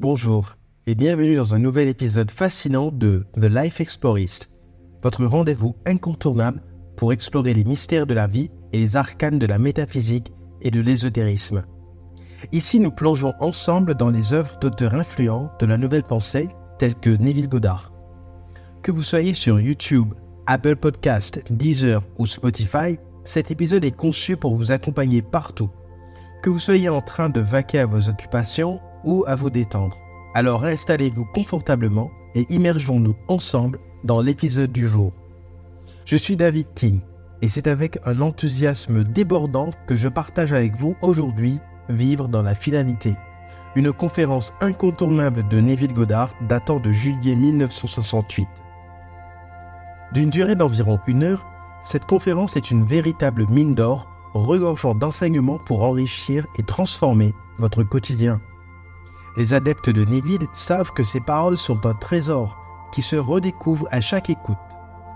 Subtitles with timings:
[0.00, 0.54] Bonjour
[0.86, 4.48] et bienvenue dans un nouvel épisode fascinant de The Life Explorist,
[5.02, 6.62] votre rendez-vous incontournable
[6.96, 10.78] pour explorer les mystères de la vie et les arcanes de la métaphysique et de
[10.78, 11.64] l'ésotérisme.
[12.52, 16.46] Ici, nous plongeons ensemble dans les œuvres d'auteurs influents de la nouvelle pensée
[16.78, 17.92] tels que Neville Goddard.
[18.82, 20.14] Que vous soyez sur YouTube,
[20.46, 25.70] Apple Podcast, Deezer ou Spotify, cet épisode est conçu pour vous accompagner partout.
[26.40, 29.98] Que vous soyez en train de vaquer à vos occupations ou à vous détendre.
[30.34, 35.12] Alors installez-vous confortablement et immergeons-nous ensemble dans l'épisode du jour.
[36.04, 37.00] Je suis David King
[37.42, 42.54] et c'est avec un enthousiasme débordant que je partage avec vous aujourd'hui Vivre dans la
[42.54, 43.16] finalité,
[43.74, 48.46] une conférence incontournable de Neville Goddard datant de juillet 1968.
[50.12, 51.46] D'une durée d'environ une heure,
[51.80, 58.40] cette conférence est une véritable mine d'or regorgeant d'enseignements pour enrichir et transformer votre quotidien.
[59.38, 62.58] Les adeptes de Neville savent que ces paroles sont un trésor
[62.92, 64.58] qui se redécouvre à chaque écoute,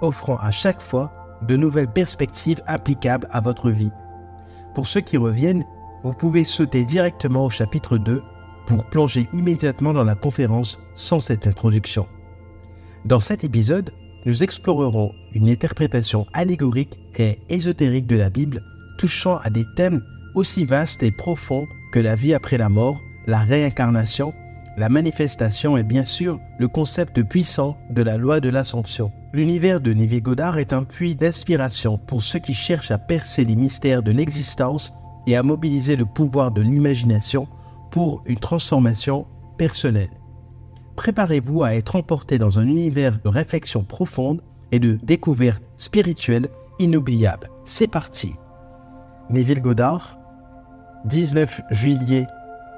[0.01, 3.91] offrant à chaque fois de nouvelles perspectives applicables à votre vie.
[4.77, 5.67] Pour ceux qui reviennent,
[6.05, 8.23] vous pouvez sauter directement au chapitre 2
[8.67, 12.07] pour plonger immédiatement dans la conférence sans cette introduction.
[13.05, 13.91] Dans cet épisode,
[14.25, 18.63] nous explorerons une interprétation allégorique et ésotérique de la Bible
[18.99, 20.05] touchant à des thèmes
[20.37, 24.33] aussi vastes et profonds que la vie après la mort, la réincarnation,
[24.77, 29.13] la manifestation et bien sûr le concept puissant de la loi de l'assomption.
[29.33, 33.57] L'univers de Neville Goddard est un puits d'inspiration pour ceux qui cherchent à percer les
[33.57, 34.93] mystères de l'existence
[35.27, 37.49] et à mobiliser le pouvoir de l'imagination
[37.91, 40.11] pour une transformation personnelle.
[40.97, 47.51] Préparez-vous à être emporté dans un univers de réflexion profonde et de découverte spirituelle inoubliable.
[47.65, 48.35] C'est parti.
[49.31, 50.19] Neville Goddard,
[51.07, 52.27] 19 juillet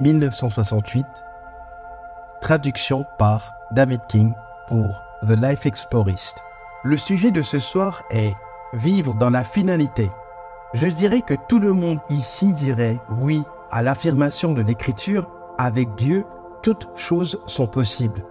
[0.00, 1.06] 1968.
[2.40, 4.32] Traduction par David King
[4.68, 6.42] pour The Life Explorist.
[6.82, 8.34] Le sujet de ce soir est
[8.74, 10.10] Vivre dans la finalité.
[10.72, 16.24] Je dirais que tout le monde ici dirait oui à l'affirmation de l'Écriture, avec Dieu,
[16.60, 18.24] toutes choses sont possibles.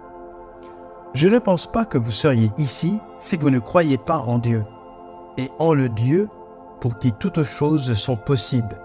[1.14, 4.66] Je ne pense pas que vous seriez ici si vous ne croyez pas en Dieu
[5.38, 6.28] et en le Dieu
[6.80, 8.76] pour qui toutes choses sont possibles.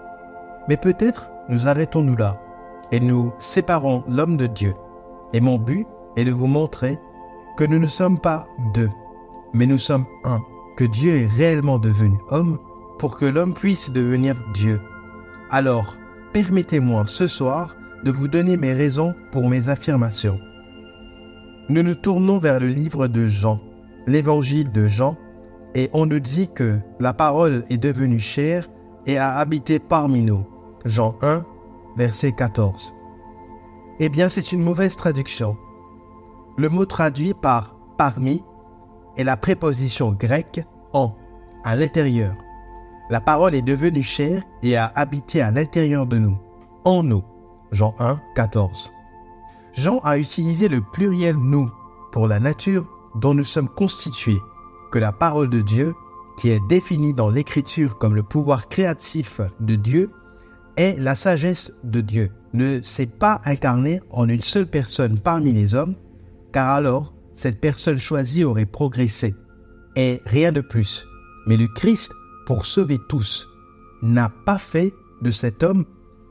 [0.66, 2.36] Mais peut-être nous arrêtons-nous là
[2.92, 4.74] et nous séparons l'homme de Dieu.
[5.32, 5.86] Et mon but
[6.16, 6.98] est de vous montrer
[7.56, 8.90] que nous ne sommes pas deux,
[9.52, 10.40] mais nous sommes un,
[10.76, 12.58] que Dieu est réellement devenu homme
[12.98, 14.80] pour que l'homme puisse devenir Dieu.
[15.50, 15.96] Alors,
[16.32, 20.38] permettez-moi ce soir de vous donner mes raisons pour mes affirmations.
[21.68, 23.60] Nous nous tournons vers le livre de Jean,
[24.06, 25.16] l'évangile de Jean,
[25.74, 28.68] et on nous dit que la parole est devenue chère
[29.06, 30.44] et a habité parmi nous.
[30.84, 31.44] Jean 1,
[31.96, 32.94] verset 14.
[33.98, 35.56] Eh bien, c'est une mauvaise traduction.
[36.56, 38.42] Le mot traduit par parmi
[39.16, 41.14] est la préposition grecque en,
[41.64, 42.34] à l'intérieur.
[43.10, 46.38] La parole est devenue chère et a habité à l'intérieur de nous,
[46.84, 47.24] en nous.
[47.72, 48.92] Jean 1, 14.
[49.72, 51.70] Jean a utilisé le pluriel nous
[52.12, 54.40] pour la nature dont nous sommes constitués,
[54.90, 55.94] que la parole de Dieu,
[56.38, 60.10] qui est définie dans l'Écriture comme le pouvoir créatif de Dieu,
[60.80, 65.74] est la sagesse de Dieu, ne s'est pas incarnée en une seule personne parmi les
[65.74, 65.94] hommes,
[66.52, 69.34] car alors cette personne choisie aurait progressé,
[69.94, 71.06] et rien de plus.
[71.46, 72.12] Mais le Christ,
[72.46, 73.46] pour sauver tous,
[74.00, 75.84] n'a pas fait de cet homme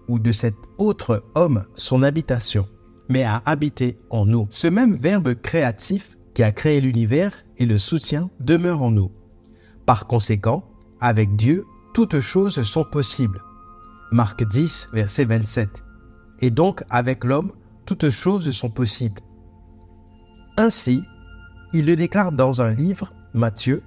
[0.07, 2.67] ou de cet autre homme son habitation,
[3.07, 4.47] mais a habité en nous.
[4.49, 9.11] Ce même verbe créatif qui a créé l'univers et le soutien demeure en nous.
[9.85, 10.63] Par conséquent,
[10.99, 13.43] avec Dieu, toutes choses sont possibles.
[14.11, 15.83] Marc 10, verset 27.
[16.39, 17.51] Et donc avec l'homme,
[17.85, 19.21] toutes choses sont possibles.
[20.57, 21.03] Ainsi,
[21.73, 23.83] il le déclare dans un livre, Matthieu,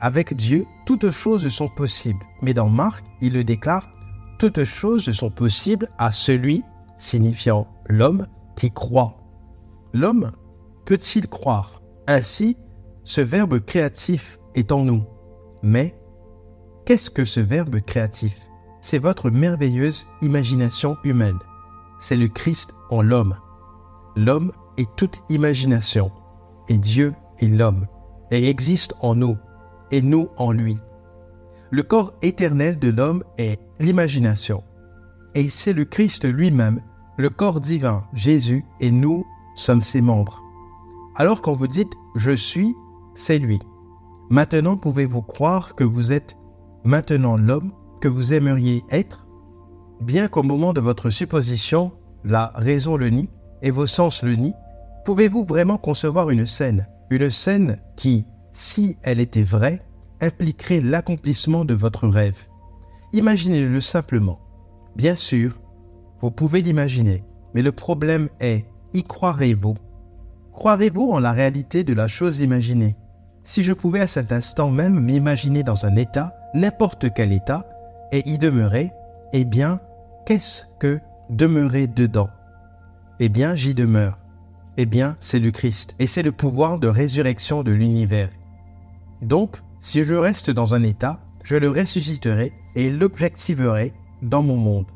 [0.00, 2.24] avec Dieu, toutes choses sont possibles.
[2.42, 3.88] Mais dans Marc, il le déclare,
[4.38, 6.62] toutes choses sont possibles à celui,
[6.98, 9.16] signifiant l'homme, qui croit.
[9.94, 10.32] L'homme
[10.84, 11.80] peut-il croire?
[12.06, 12.56] Ainsi,
[13.04, 15.04] ce verbe créatif est en nous.
[15.62, 15.96] Mais
[16.84, 18.34] qu'est-ce que ce verbe créatif?
[18.82, 21.38] C'est votre merveilleuse imagination humaine.
[21.98, 23.36] C'est le Christ en l'homme.
[24.16, 26.10] L'homme est toute imagination,
[26.68, 27.86] et Dieu est l'homme,
[28.30, 29.38] et existe en nous,
[29.90, 30.76] et nous en lui.
[31.70, 34.64] Le corps éternel de l'homme est l'imagination,
[35.34, 36.82] et c'est le Christ lui-même,
[37.16, 39.24] le corps divin, Jésus, et nous
[39.54, 40.42] sommes ses membres.
[41.14, 42.68] Alors quand vous dites⁇ Je suis⁇
[43.14, 43.60] c'est lui.
[44.28, 46.36] Maintenant pouvez-vous croire que vous êtes
[46.84, 47.72] maintenant l'homme?
[48.02, 49.28] Que vous aimeriez être,
[50.00, 51.92] bien qu'au moment de votre supposition,
[52.24, 53.30] la raison le nie,
[53.62, 54.56] et vos sens le nient,
[55.04, 59.80] pouvez-vous vraiment concevoir une scène Une scène qui, si elle était vraie,
[60.20, 62.38] impliquerait l'accomplissement de votre rêve?
[63.12, 64.40] Imaginez-le simplement.
[64.96, 65.60] Bien sûr,
[66.20, 67.22] vous pouvez l'imaginer,
[67.54, 68.64] mais le problème est,
[68.94, 69.76] y croirez-vous?
[70.50, 72.96] Croirez-vous en la réalité de la chose imaginée?
[73.44, 77.68] Si je pouvais à cet instant même m'imaginer dans un état, n'importe quel état,
[78.12, 78.92] et y demeurer,
[79.32, 79.80] eh bien,
[80.26, 81.00] qu'est-ce que
[81.30, 82.30] demeurer dedans?
[83.18, 84.18] Eh bien, j'y demeure.
[84.76, 88.30] Eh bien, c'est le Christ, et c'est le pouvoir de résurrection de l'univers.
[89.20, 93.92] Donc, si je reste dans un état, je le ressusciterai et l'objectiverai
[94.22, 94.86] dans mon monde.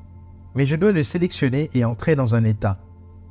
[0.55, 2.79] Mais je dois le sélectionner et entrer dans un état.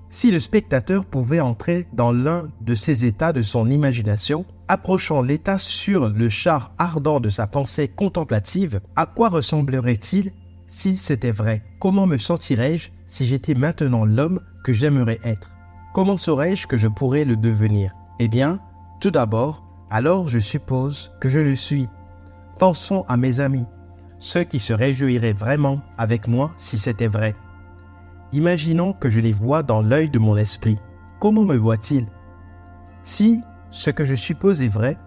[0.10, 5.57] Si le spectateur pouvait entrer dans l'un de ces états de son imagination, approchant l'état
[5.57, 10.31] sur le char ardent de sa pensée contemplative, à quoi ressemblerait-il
[10.67, 11.63] si c'était vrai?
[11.79, 15.51] Comment me sentirais-je si j'étais maintenant l'homme que j'aimerais être?
[15.94, 17.94] Comment saurais-je que je pourrais le devenir?
[18.19, 18.59] Eh bien,
[19.00, 21.88] tout d'abord, alors je suppose que je le suis.
[22.59, 23.65] Pensons à mes amis,
[24.17, 27.35] ceux qui se réjouiraient vraiment avec moi si c'était vrai.
[28.33, 30.79] Imaginons que je les vois dans l'œil de mon esprit.
[31.19, 32.07] Comment me voient-ils?
[33.03, 33.39] Si
[33.75, 34.98] ce que je suppose est vrai,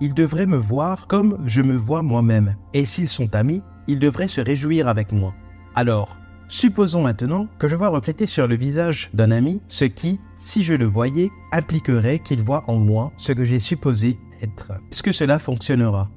[0.00, 2.56] ils devraient me voir comme je me vois moi-même.
[2.72, 5.34] Et s'ils sont amis, ils devraient se réjouir avec moi.
[5.74, 6.16] Alors,
[6.48, 10.72] supposons maintenant que je vois refléter sur le visage d'un ami ce qui, si je
[10.72, 14.72] le voyais, impliquerait qu'il voit en moi ce que j'ai supposé être.
[14.90, 16.08] Est-ce que cela fonctionnera?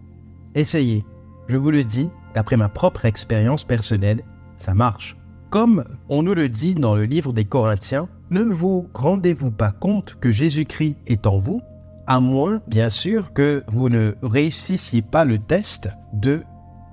[0.56, 1.06] Essayez.
[1.50, 4.24] Je vous le dis, d'après ma propre expérience personnelle,
[4.56, 5.18] ça marche.
[5.50, 10.18] Comme on nous le dit dans le livre des Corinthiens, ne vous rendez-vous pas compte
[10.22, 11.62] que Jésus-Christ est en vous,
[12.10, 16.44] à moins, bien sûr, que vous ne réussissiez pas le test de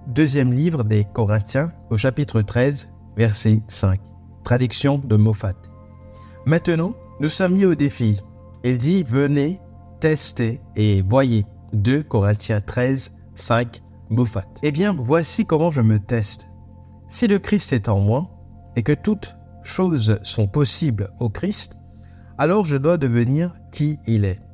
[0.08, 3.98] deuxième livre des Corinthiens au chapitre 13, verset 5.
[4.44, 5.54] Traduction de Moffat.
[6.44, 8.20] Maintenant, nous sommes mis au défi.
[8.62, 9.58] Il dit, venez,
[10.00, 11.46] testez et voyez.
[11.72, 14.44] 2 Corinthiens 13, 5, Moffat.
[14.62, 16.46] Eh bien, voici comment je me teste.
[17.08, 18.28] Si le Christ est en moi,
[18.76, 21.74] et que toutes choses sont possibles au Christ,
[22.36, 24.45] alors je dois devenir qui il est.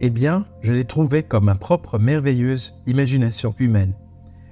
[0.00, 3.94] Eh bien, je l'ai trouvé comme ma propre merveilleuse imagination humaine.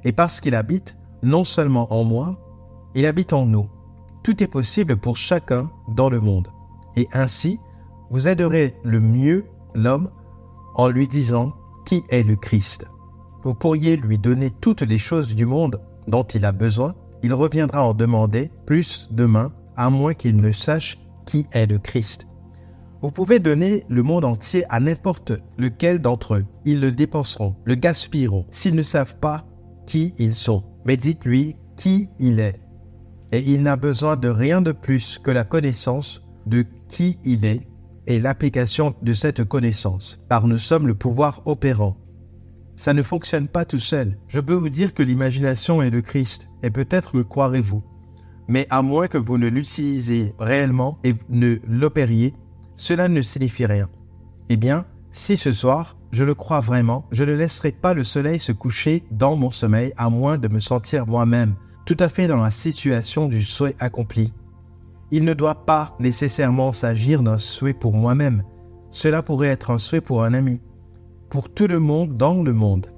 [0.05, 2.39] Et parce qu'il habite non seulement en moi,
[2.95, 3.69] il habite en nous.
[4.23, 6.49] Tout est possible pour chacun dans le monde.
[6.97, 7.59] Et ainsi,
[8.11, 10.11] vous aiderez le mieux l'homme
[10.75, 11.55] en lui disant
[11.87, 12.87] qui est le Christ.
[13.43, 17.85] Vous pourriez lui donner toutes les choses du monde dont il a besoin il reviendra
[17.85, 22.27] en demander plus demain, à moins qu'il ne sache qui est le Christ.
[23.01, 26.45] Vous pouvez donner le monde entier à n'importe lequel d'entre eux.
[26.65, 29.47] Ils le dépenseront, le gaspilleront, s'ils ne savent pas
[29.87, 30.65] qui ils sont.
[30.85, 32.61] Mais dites-lui qui il est.
[33.31, 37.69] Et il n'a besoin de rien de plus que la connaissance de qui il est
[38.07, 41.97] et l'application de cette connaissance, car nous sommes le pouvoir opérant.
[42.75, 44.17] Ça ne fonctionne pas tout seul.
[44.29, 47.83] Je peux vous dire que l'imagination est le Christ, et peut-être me croirez-vous.
[48.49, 52.33] Mais à moins que vous ne l'utilisiez réellement et ne l'opériez,
[52.79, 53.91] cela ne signifie rien.
[54.49, 58.41] Eh bien, si ce soir, je le crois vraiment, je ne laisserai pas le soleil
[58.41, 61.55] se coucher dans mon sommeil à moins de me sentir moi-même
[61.89, 64.35] tout à fait dans la situation du souhait accompli.
[65.11, 68.43] Il ne doit pas nécessairement s'agir d'un souhait pour moi-même.
[68.91, 70.61] Cela pourrait être un souhait pour un ami,
[71.31, 72.89] pour tout le monde dans le monde,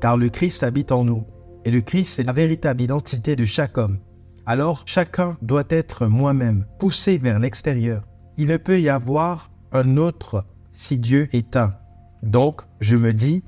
[0.00, 1.26] car le Christ habite en nous,
[1.66, 3.98] et le Christ est la véritable identité de chaque homme.
[4.46, 8.08] Alors chacun doit être moi-même, poussé vers l'extérieur.
[8.38, 11.74] Il ne peut y avoir un autre si Dieu est un.
[12.22, 13.42] Donc, je me dis,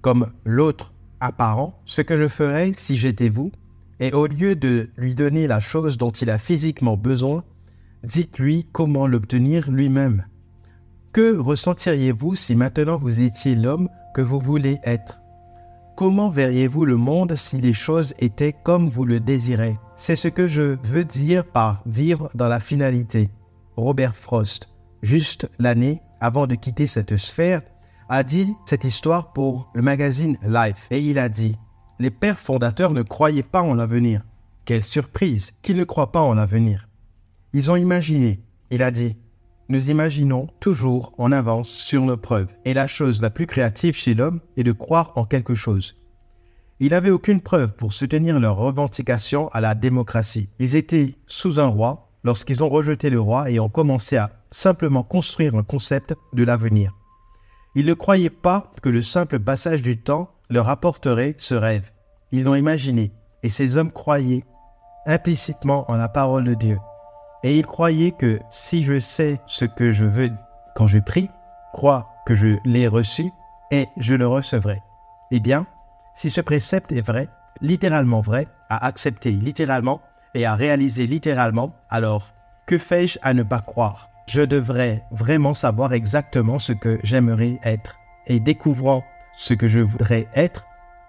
[0.00, 3.52] comme l'autre apparent, ce que je ferais si j'étais vous,
[4.00, 7.44] et au lieu de lui donner la chose dont il a physiquement besoin,
[8.02, 10.24] dites-lui comment l'obtenir lui-même.
[11.12, 15.20] Que ressentiriez-vous si maintenant vous étiez l'homme que vous voulez être?
[15.96, 19.78] Comment verriez-vous le monde si les choses étaient comme vous le désirez?
[19.94, 23.30] C'est ce que je veux dire par vivre dans la finalité.
[23.76, 24.68] Robert Frost,
[25.02, 27.60] juste l'année avant de quitter cette sphère,
[28.08, 30.86] a dit cette histoire pour le magazine Life.
[30.90, 31.56] Et il a dit,
[31.98, 34.22] les pères fondateurs ne croyaient pas en l'avenir.
[34.64, 36.88] Quelle surprise qu'ils ne croient pas en l'avenir.
[37.52, 38.40] Ils ont imaginé.
[38.70, 39.16] Il a dit,
[39.68, 44.14] nous imaginons toujours en avance sur nos preuves, et la chose la plus créative chez
[44.14, 45.96] l'homme est de croire en quelque chose.
[46.80, 50.50] Il n'avait aucune preuve pour soutenir leur revendication à la démocratie.
[50.58, 55.02] Ils étaient sous un roi lorsqu'ils ont rejeté le roi et ont commencé à simplement
[55.02, 56.92] construire un concept de l'avenir.
[57.74, 61.90] Ils ne croyaient pas que le simple passage du temps leur apporterait ce rêve.
[62.30, 63.12] Ils l'ont imaginé,
[63.42, 64.44] et ces hommes croyaient
[65.06, 66.78] implicitement en la parole de Dieu.
[67.42, 70.30] Et il croyait que si je sais ce que je veux
[70.76, 71.28] quand je prie,
[71.72, 73.32] crois que je l'ai reçu
[73.70, 74.80] et je le recevrai.
[75.30, 75.66] Eh bien,
[76.14, 77.28] si ce précepte est vrai,
[77.60, 80.00] littéralement vrai, à accepter littéralement
[80.34, 82.32] et à réaliser littéralement, alors
[82.66, 84.10] que fais-je à ne pas croire?
[84.26, 87.98] Je devrais vraiment savoir exactement ce que j'aimerais être.
[88.26, 89.02] Et découvrant
[89.36, 90.64] ce que je voudrais être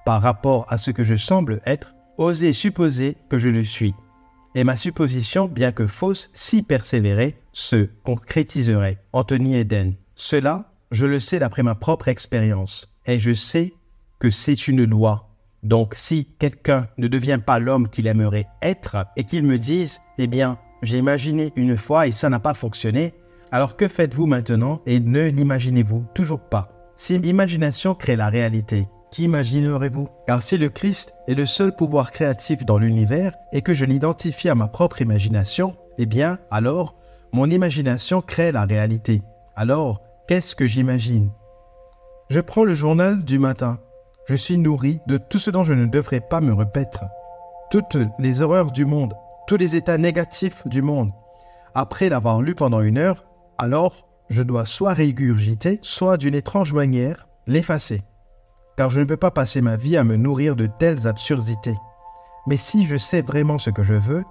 [0.05, 3.93] par rapport à ce que je semble être, oser supposer que je le suis.
[4.55, 9.03] Et ma supposition, bien que fausse, si persévérée, se concrétiserait.
[9.13, 9.95] Anthony Eden.
[10.15, 12.93] Cela, je le sais d'après ma propre expérience.
[13.05, 13.73] Et je sais
[14.19, 15.32] que c'est une loi.
[15.63, 20.27] Donc si quelqu'un ne devient pas l'homme qu'il aimerait être et qu'il me dise, eh
[20.27, 23.13] bien, j'ai imaginé une fois et ça n'a pas fonctionné,
[23.51, 26.70] alors que faites-vous maintenant et ne l'imaginez-vous toujours pas?
[26.96, 30.10] Si l'imagination crée la réalité, Qu'imaginerez-vous?
[30.25, 34.50] Car si le Christ est le seul pouvoir créatif dans l'univers et que je l'identifie
[34.50, 36.96] à ma propre imagination, eh bien, alors,
[37.32, 39.22] mon imagination crée la réalité.
[39.55, 41.29] Alors, qu'est-ce que j'imagine?
[42.32, 43.79] Je prends le journal du matin.
[44.25, 47.03] Je suis nourri de tout ce dont je ne devrais pas me repaître.
[47.69, 49.15] Toutes les horreurs du monde,
[49.47, 51.11] tous les états négatifs du monde.
[51.75, 53.25] Après l'avoir lu pendant une heure,
[53.57, 58.03] alors je dois soit régurgiter, soit d'une étrange manière l'effacer
[58.75, 61.77] car je ne peux pas passer ma vie à me nourrir de telles absurdités.
[62.47, 64.23] Mais si je sais vraiment ce que je veux,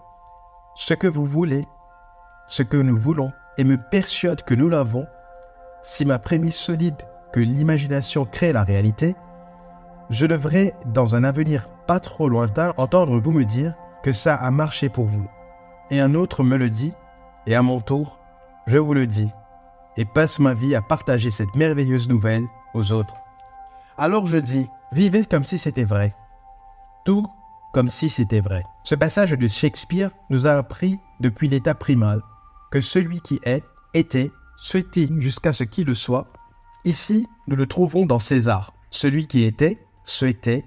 [0.74, 1.64] ce que vous voulez,
[2.48, 5.06] ce que nous voulons, et me persuade que nous l'avons,
[5.82, 6.96] si ma prémisse solide
[7.32, 9.14] que l'imagination crée la réalité,
[10.12, 14.50] je devrais, dans un avenir pas trop lointain, entendre vous me dire que ça a
[14.50, 15.26] marché pour vous.
[15.90, 16.92] Et un autre me le dit,
[17.46, 18.20] et à mon tour,
[18.66, 19.30] je vous le dis,
[19.96, 23.16] et passe ma vie à partager cette merveilleuse nouvelle aux autres.
[23.96, 26.14] Alors je dis, vivez comme si c'était vrai.
[27.06, 27.26] Tout
[27.72, 28.64] comme si c'était vrai.
[28.84, 32.20] Ce passage de Shakespeare nous a appris depuis l'état primal
[32.70, 33.64] que celui qui est,
[33.94, 36.26] était, souhaitait jusqu'à ce qu'il le soit.
[36.84, 38.74] Ici, nous le trouvons dans César.
[38.90, 40.64] Celui qui était, souhaitait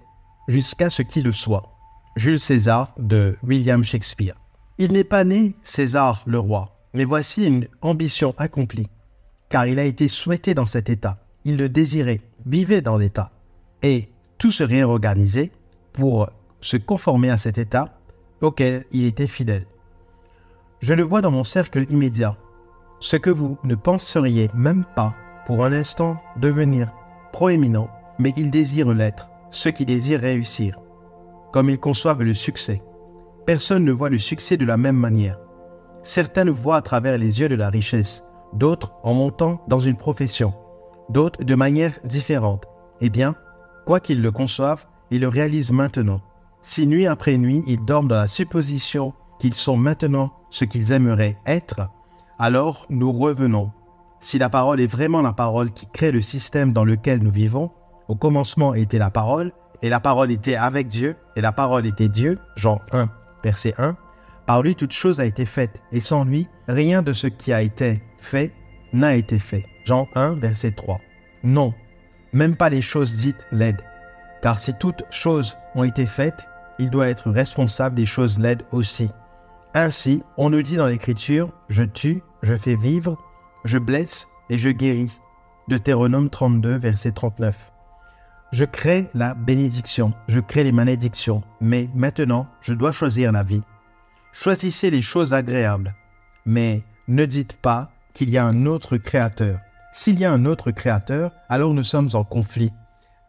[0.47, 1.63] jusqu'à ce qu'il le soit.
[2.15, 4.35] Jules César de William Shakespeare.
[4.77, 8.87] Il n'est pas né César le roi, mais voici une ambition accomplie,
[9.49, 11.17] car il a été souhaité dans cet état.
[11.43, 13.31] Il le désirait, vivait dans l'état.
[13.83, 15.51] Et tout se réorganisait
[15.93, 16.29] pour
[16.61, 17.97] se conformer à cet état
[18.41, 19.65] auquel il était fidèle.
[20.81, 22.37] Je le vois dans mon cercle immédiat.
[22.99, 25.15] Ce que vous ne penseriez même pas
[25.45, 26.91] pour un instant devenir
[27.31, 27.89] proéminent,
[28.19, 30.79] mais ils désirent l'être, ceux qui désirent réussir,
[31.51, 32.81] comme ils conçoivent le succès.
[33.45, 35.39] Personne ne voit le succès de la même manière.
[36.03, 39.97] Certains le voient à travers les yeux de la richesse, d'autres en montant dans une
[39.97, 40.53] profession,
[41.09, 42.65] d'autres de manière différente.
[43.01, 43.35] Eh bien,
[43.85, 46.21] quoi qu'ils le conçoivent, ils le réalisent maintenant.
[46.61, 51.37] Si nuit après nuit ils dorment dans la supposition qu'ils sont maintenant ce qu'ils aimeraient
[51.45, 51.89] être,
[52.39, 53.71] alors nous revenons.
[54.19, 57.71] Si la parole est vraiment la parole qui crée le système dans lequel nous vivons,
[58.07, 62.09] au commencement était la parole, et la parole était avec Dieu, et la parole était
[62.09, 63.09] Dieu, Jean 1,
[63.43, 63.95] verset 1,
[64.45, 67.61] par lui toute chose a été faite, et sans lui, rien de ce qui a
[67.61, 68.51] été fait
[68.93, 69.65] n'a été fait.
[69.85, 70.99] Jean 1, verset 3.
[71.43, 71.73] Non,
[72.33, 73.81] même pas les choses dites laides.
[74.41, 76.47] Car si toutes choses ont été faites,
[76.79, 79.09] il doit être responsable des choses laides aussi.
[79.73, 83.17] Ainsi, on nous dit dans l'Écriture, je tue, je fais vivre,
[83.63, 85.19] je blesse et je guéris.
[85.67, 87.71] Deutéronome 32, verset 39.
[88.55, 93.63] Je crée la bénédiction, je crée les malédictions, mais maintenant, je dois choisir la vie.
[94.31, 95.93] Choisissez les choses agréables,
[96.45, 99.59] mais ne dites pas qu'il y a un autre créateur.
[99.91, 102.71] S'il y a un autre créateur, alors nous sommes en conflit.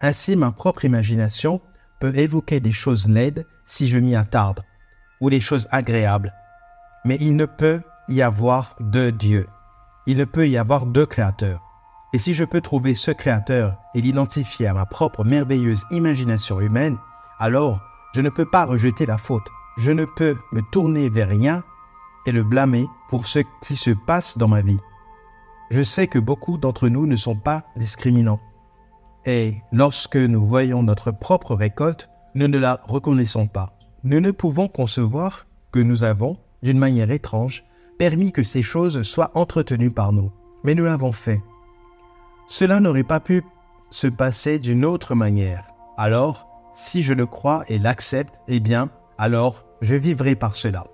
[0.01, 1.61] Ainsi, ma propre imagination
[1.99, 4.63] peut évoquer des choses laides si je m'y attarde,
[5.21, 6.35] ou des choses agréables.
[7.05, 9.49] Mais il ne peut y avoir deux dieux.
[10.07, 11.66] Il ne peut y avoir deux créateurs.
[12.13, 16.99] Et si je peux trouver ce créateur et l'identifier à ma propre merveilleuse imagination humaine,
[17.39, 17.81] alors
[18.15, 19.47] je ne peux pas rejeter la faute.
[19.77, 21.63] Je ne peux me tourner vers rien
[22.27, 24.79] et le blâmer pour ce qui se passe dans ma vie.
[25.71, 28.41] Je sais que beaucoup d'entre nous ne sont pas discriminants.
[29.27, 33.77] Et lorsque nous voyons notre propre récolte, nous ne la reconnaissons pas.
[34.05, 37.65] Nous ne pouvons concevoir que nous avons, d'une manière étrange,
[37.99, 40.31] permis que ces choses soient entretenues par nous.
[40.63, 41.43] Mais nous l'avons fait.
[42.47, 43.45] Cela n'aurait pas pu
[43.91, 45.73] se passer d'une autre manière.
[45.97, 50.87] Alors, si je le crois et l'accepte, eh bien, alors je vivrai par cela.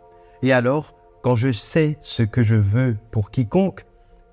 [0.42, 3.85] Et alors, quand je sais ce que je veux pour quiconque,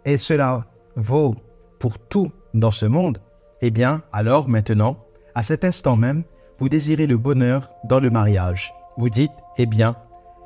[0.05, 1.35] et cela vaut
[1.79, 3.19] pour tout dans ce monde,
[3.61, 4.97] eh bien, alors maintenant,
[5.35, 6.23] à cet instant même,
[6.57, 8.73] vous désirez le bonheur dans le mariage.
[8.97, 9.95] Vous dites, eh bien,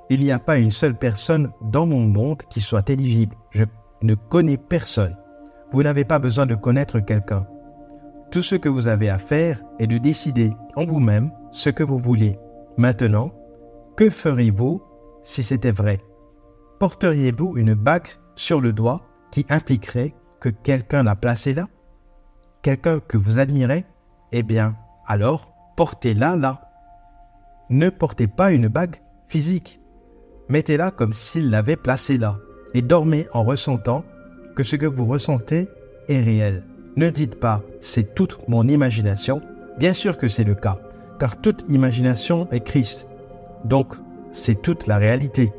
[0.10, 3.36] Il n'y a pas une seule personne dans mon monde qui soit éligible.
[3.52, 3.64] Je
[4.02, 5.18] ne connais personne.
[5.74, 7.48] Vous n'avez pas besoin de connaître quelqu'un.
[8.32, 11.98] Tout ce que vous avez à faire est de décider en vous-même ce que vous
[11.98, 12.38] voulez.
[12.78, 13.32] Maintenant,
[13.98, 14.84] que feriez-vous
[15.24, 16.00] si c'était vrai?
[16.80, 19.02] Porteriez-vous une bague sur le doigt
[19.32, 21.68] qui impliquerait que quelqu'un l'a placée là?
[22.62, 23.86] Quelqu'un que vous admirez?
[24.32, 24.76] Eh bien,
[25.08, 26.70] alors, portez-la là.
[27.70, 29.80] Ne portez pas une bague physique.
[30.50, 32.38] Mettez-la comme s'il l'avait placée là
[32.74, 34.04] et dormez en ressentant
[34.56, 35.68] que ce que vous ressentez
[36.08, 36.64] est réel.
[36.96, 39.42] Ne dites pas c'est toute mon imagination.
[39.80, 40.80] Bien sûr que c'est le cas,
[41.20, 43.08] car toute imagination est Christ.
[43.66, 43.96] Donc,
[44.32, 45.52] c'est toute la réalité.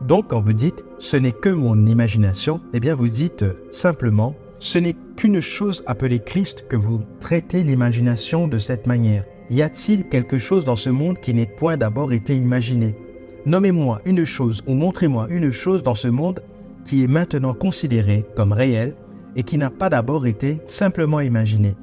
[0.00, 4.78] Donc, quand vous dites ce n'est que mon imagination, eh bien, vous dites simplement ce
[4.78, 9.24] n'est qu'une chose appelée Christ que vous traitez l'imagination de cette manière.
[9.50, 12.94] Y a-t-il quelque chose dans ce monde qui n'ait point d'abord été imaginé?
[13.46, 16.42] Nommez-moi une chose ou montrez-moi une chose dans ce monde
[16.84, 18.94] qui est maintenant considérée comme réelle
[19.36, 21.76] et qui n'a pas d'abord été simplement imaginé.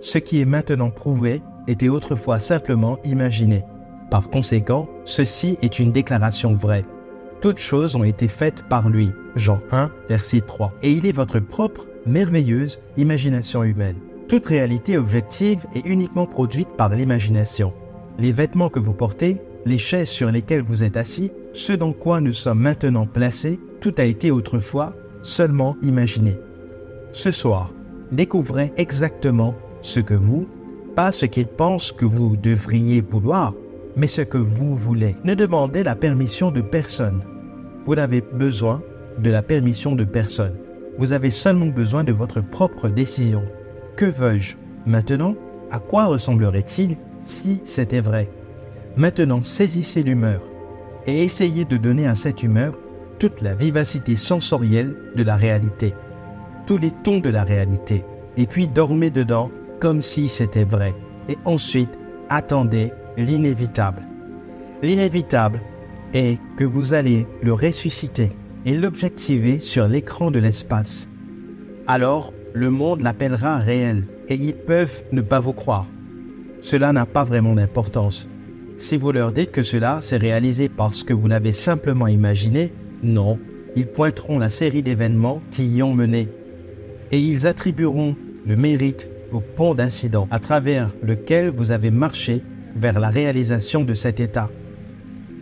[0.00, 3.64] Ce qui est maintenant prouvé était autrefois simplement imaginé.
[4.10, 6.84] Par conséquent, ceci est une déclaration vraie.
[7.40, 9.10] Toutes choses ont été faites par lui.
[9.34, 10.72] Jean 1, verset 3.
[10.82, 13.96] Et il est votre propre, merveilleuse imagination humaine.
[14.28, 17.72] Toute réalité objective est uniquement produite par l'imagination.
[18.18, 22.20] Les vêtements que vous portez, les chaises sur lesquelles vous êtes assis, ce dans quoi
[22.20, 26.40] nous sommes maintenant placés, tout a été autrefois seulement imaginé
[27.12, 27.72] ce soir,
[28.10, 30.48] découvrez exactement ce que vous,
[30.96, 33.54] pas ce qu'il pense que vous devriez vouloir,
[33.96, 35.14] mais ce que vous voulez.
[35.22, 37.22] Ne demandez la permission de personne.
[37.84, 38.82] Vous n'avez besoin
[39.18, 40.56] de la permission de personne.
[40.98, 43.44] Vous avez seulement besoin de votre propre décision.
[43.96, 45.36] Que veux-je Maintenant,
[45.70, 48.28] à quoi ressemblerait-il si c'était vrai?
[48.96, 50.42] Maintenant, saisissez l'humeur
[51.06, 52.74] et essayez de donner à cette humeur
[53.18, 55.94] toute la vivacité sensorielle de la réalité
[56.66, 58.04] tous les tons de la réalité,
[58.36, 60.94] et puis dormez dedans comme si c'était vrai.
[61.28, 61.96] Et ensuite,
[62.28, 64.02] attendez l'inévitable.
[64.82, 65.60] L'inévitable
[66.12, 68.32] est que vous allez le ressusciter
[68.64, 71.08] et l'objectiver sur l'écran de l'espace.
[71.86, 75.86] Alors, le monde l'appellera réel et ils peuvent ne pas vous croire.
[76.60, 78.28] Cela n'a pas vraiment d'importance.
[78.78, 82.72] Si vous leur dites que cela s'est réalisé parce que vous l'avez simplement imaginé,
[83.06, 83.38] non,
[83.74, 86.28] ils pointeront la série d'événements qui y ont mené
[87.10, 88.16] et ils attribueront
[88.46, 92.42] le mérite au pont d'incident à travers lequel vous avez marché
[92.74, 94.50] vers la réalisation de cet état.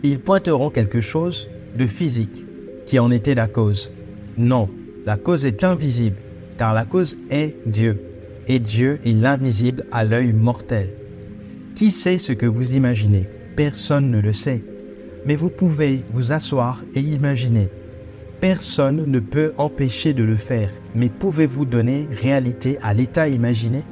[0.03, 2.45] Ils pointeront quelque chose de physique
[2.85, 3.91] qui en était la cause.
[4.37, 4.69] Non,
[5.05, 6.17] la cause est invisible,
[6.57, 7.99] car la cause est Dieu,
[8.47, 10.89] et Dieu est l'invisible à l'œil mortel.
[11.75, 13.27] Qui sait ce que vous imaginez?
[13.55, 14.63] Personne ne le sait.
[15.25, 17.69] Mais vous pouvez vous asseoir et imaginer.
[18.41, 23.83] Personne ne peut empêcher de le faire, mais pouvez-vous donner réalité à l'état imaginé?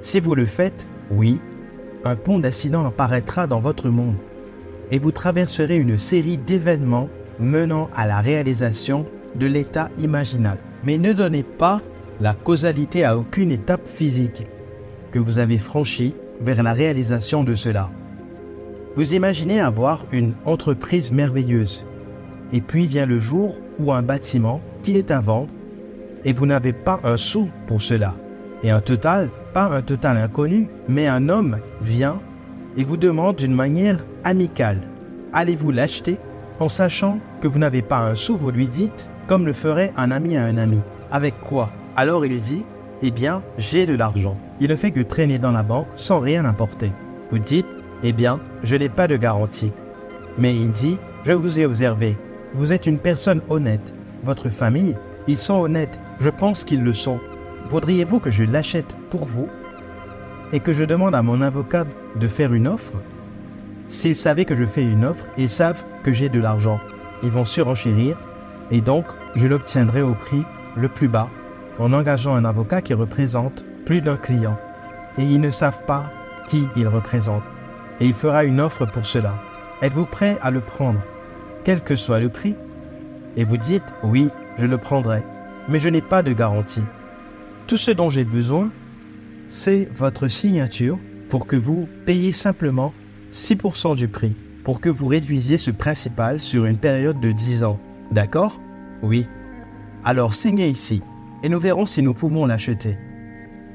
[0.00, 1.40] Si vous le faites, oui,
[2.04, 4.16] un pont d'accident apparaîtra dans votre monde
[4.90, 10.58] et vous traverserez une série d'événements menant à la réalisation de l'état imaginal.
[10.84, 11.80] Mais ne donnez pas
[12.20, 14.46] la causalité à aucune étape physique
[15.12, 17.90] que vous avez franchie vers la réalisation de cela.
[18.96, 21.84] Vous imaginez avoir une entreprise merveilleuse
[22.50, 25.52] et puis vient le jour où un bâtiment qui est à vendre
[26.24, 28.14] et vous n'avez pas un sou pour cela.
[28.62, 32.20] Et un total, pas un total inconnu, mais un homme vient
[32.78, 34.80] et vous demande d'une manière amicale,
[35.34, 36.18] allez-vous l'acheter?
[36.58, 40.10] En sachant que vous n'avez pas un sou, vous lui dites, comme le ferait un
[40.10, 40.80] ami à un ami.
[41.10, 41.70] Avec quoi?
[41.96, 42.64] Alors il dit,
[43.02, 44.38] eh bien, j'ai de l'argent.
[44.58, 46.92] Il ne fait que traîner dans la banque sans rien apporter.
[47.30, 47.66] Vous dites,
[48.02, 49.72] eh bien, je n'ai pas de garantie.
[50.38, 52.16] Mais il dit, je vous ai observé,
[52.54, 53.92] vous êtes une personne honnête.
[54.24, 55.98] Votre famille, ils sont honnêtes.
[56.20, 57.20] Je pense qu'ils le sont.
[57.68, 59.48] Voudriez-vous que je l'achète pour vous?
[60.52, 62.94] Et que je demande à mon avocat de faire une offre?
[63.88, 66.80] S'ils savaient que je fais une offre, ils savent que j'ai de l'argent.
[67.22, 68.16] Ils vont surenchérir
[68.70, 70.44] et donc je l'obtiendrai au prix
[70.76, 71.28] le plus bas
[71.78, 74.58] en engageant un avocat qui représente plus d'un client.
[75.18, 76.10] Et ils ne savent pas
[76.46, 77.42] qui il représente.
[78.00, 79.42] Et il fera une offre pour cela.
[79.82, 81.02] Êtes-vous prêt à le prendre
[81.66, 82.54] quel que soit le prix,
[83.36, 85.24] et vous dites oui, je le prendrai,
[85.68, 86.84] mais je n'ai pas de garantie.
[87.66, 88.70] Tout ce dont j'ai besoin,
[89.48, 90.96] c'est votre signature
[91.28, 92.94] pour que vous payiez simplement
[93.32, 97.80] 6% du prix, pour que vous réduisiez ce principal sur une période de 10 ans.
[98.12, 98.60] D'accord?
[99.02, 99.26] Oui.
[100.04, 101.02] Alors signez ici,
[101.42, 102.96] et nous verrons si nous pouvons l'acheter.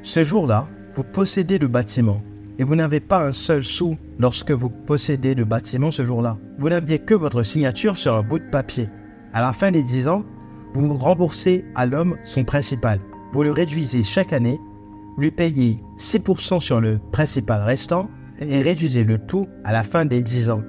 [0.02, 2.22] Ce jour-là, vous possédez le bâtiment,
[2.62, 6.38] et vous n'avez pas un seul sou lorsque vous possédez le bâtiment ce jour-là.
[6.60, 8.88] Vous n'aviez que votre signature sur un bout de papier.
[9.34, 10.24] À la fin des 10 ans,
[10.76, 13.00] vous remboursez à l'homme son principal.
[13.34, 14.60] Vous le réduisez chaque année,
[15.18, 20.22] lui payez 6% sur le principal restant et réduisez le tout à la fin des
[20.22, 20.62] 10 ans.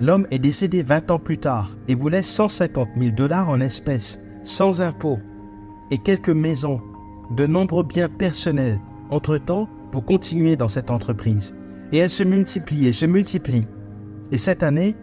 [0.00, 4.18] L'homme est décédé 20 ans plus tard et vous laisse 150 000 dollars en espèces,
[4.42, 5.20] sans impôts,
[5.92, 6.80] et quelques maisons,
[7.36, 8.80] de nombreux biens personnels.
[9.08, 11.54] Entre-temps, vous continuez dans cette entreprise.
[11.92, 13.66] Et elle se multiplie et se multiplie.
[14.30, 14.96] Et cette année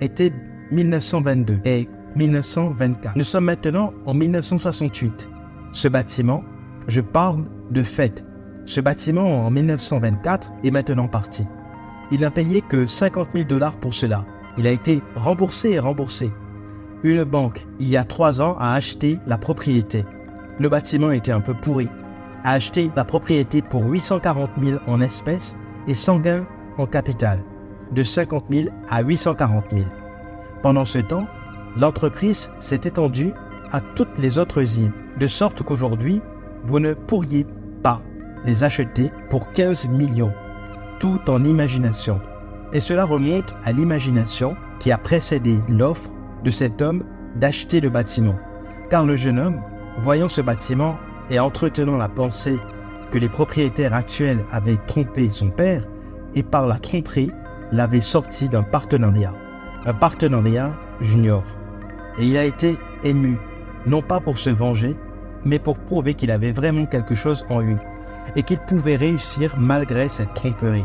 [0.00, 0.32] était
[0.72, 3.16] 1922 et 1924.
[3.16, 5.28] Nous sommes maintenant en 1968.
[5.70, 6.42] Ce bâtiment,
[6.88, 8.24] je parle de fait.
[8.64, 11.46] Ce bâtiment en 1924 est maintenant parti.
[12.10, 14.26] Il n'a payé que 50 000 dollars pour cela.
[14.58, 16.30] Il a été remboursé et remboursé.
[17.04, 20.04] Une banque, il y a trois ans, a acheté la propriété.
[20.58, 21.88] Le bâtiment était un peu pourri.
[22.44, 27.38] A acheté la propriété pour 840 000 en espèces et sans gain en capital,
[27.92, 29.84] de 50 000 à 840 000.
[30.62, 31.26] Pendant ce temps,
[31.76, 33.32] l'entreprise s'est étendue
[33.70, 36.20] à toutes les autres îles, de sorte qu'aujourd'hui,
[36.64, 37.46] vous ne pourriez
[37.82, 38.02] pas
[38.44, 40.32] les acheter pour 15 millions,
[40.98, 42.20] tout en imagination.
[42.72, 46.10] Et cela remonte à l'imagination qui a précédé l'offre
[46.42, 47.04] de cet homme
[47.36, 48.38] d'acheter le bâtiment.
[48.90, 49.60] Car le jeune homme,
[49.98, 50.96] voyant ce bâtiment
[51.30, 52.58] et entretenant la pensée
[53.10, 55.84] que les propriétaires actuels avaient trompé son père,
[56.34, 57.30] et par la tromperie
[57.70, 59.34] l'avaient sorti d'un partenariat,
[59.84, 61.42] un partenariat junior.
[62.18, 63.38] Et il a été ému,
[63.86, 64.96] non pas pour se venger,
[65.44, 67.76] mais pour prouver qu'il avait vraiment quelque chose en lui,
[68.36, 70.84] et qu'il pouvait réussir malgré cette tromperie.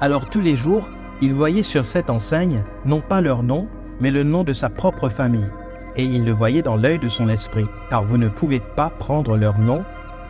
[0.00, 0.90] Alors tous les jours,
[1.22, 3.68] il voyait sur cette enseigne non pas leur nom,
[4.00, 5.50] mais le nom de sa propre famille,
[5.96, 9.36] et il le voyait dans l'œil de son esprit, car vous ne pouvez pas prendre
[9.36, 9.84] leur nom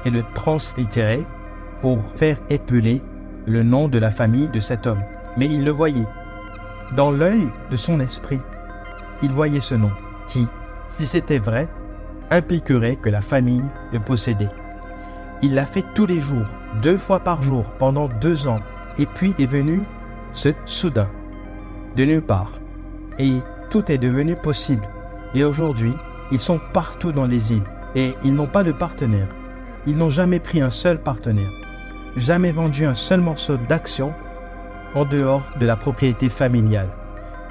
[0.05, 1.26] et le translittérer
[1.83, 3.02] pour faire épeler
[3.46, 5.02] le nom de la famille de cet homme.
[5.37, 6.07] Mais il le voyait.
[6.96, 8.40] Dans l'œil de son esprit,
[9.22, 9.90] il voyait ce nom,
[10.29, 10.46] qui,
[10.88, 11.68] si c'était vrai,
[12.31, 14.50] impliquerait que la famille le possédait.
[15.42, 16.46] Il l'a fait tous les jours,
[16.81, 18.61] deux fois par jour, pendant deux ans,
[18.98, 19.83] et puis est venu
[20.33, 21.11] ce soudain,
[21.96, 22.52] de nulle part.
[23.18, 24.87] Et tout est devenu possible.
[25.34, 25.94] Et aujourd'hui,
[26.30, 27.62] ils sont partout dans les îles,
[27.94, 29.28] et ils n'ont pas de partenaire.
[29.86, 31.50] Ils n'ont jamais pris un seul partenaire,
[32.16, 34.12] jamais vendu un seul morceau d'action
[34.94, 36.88] en dehors de la propriété familiale,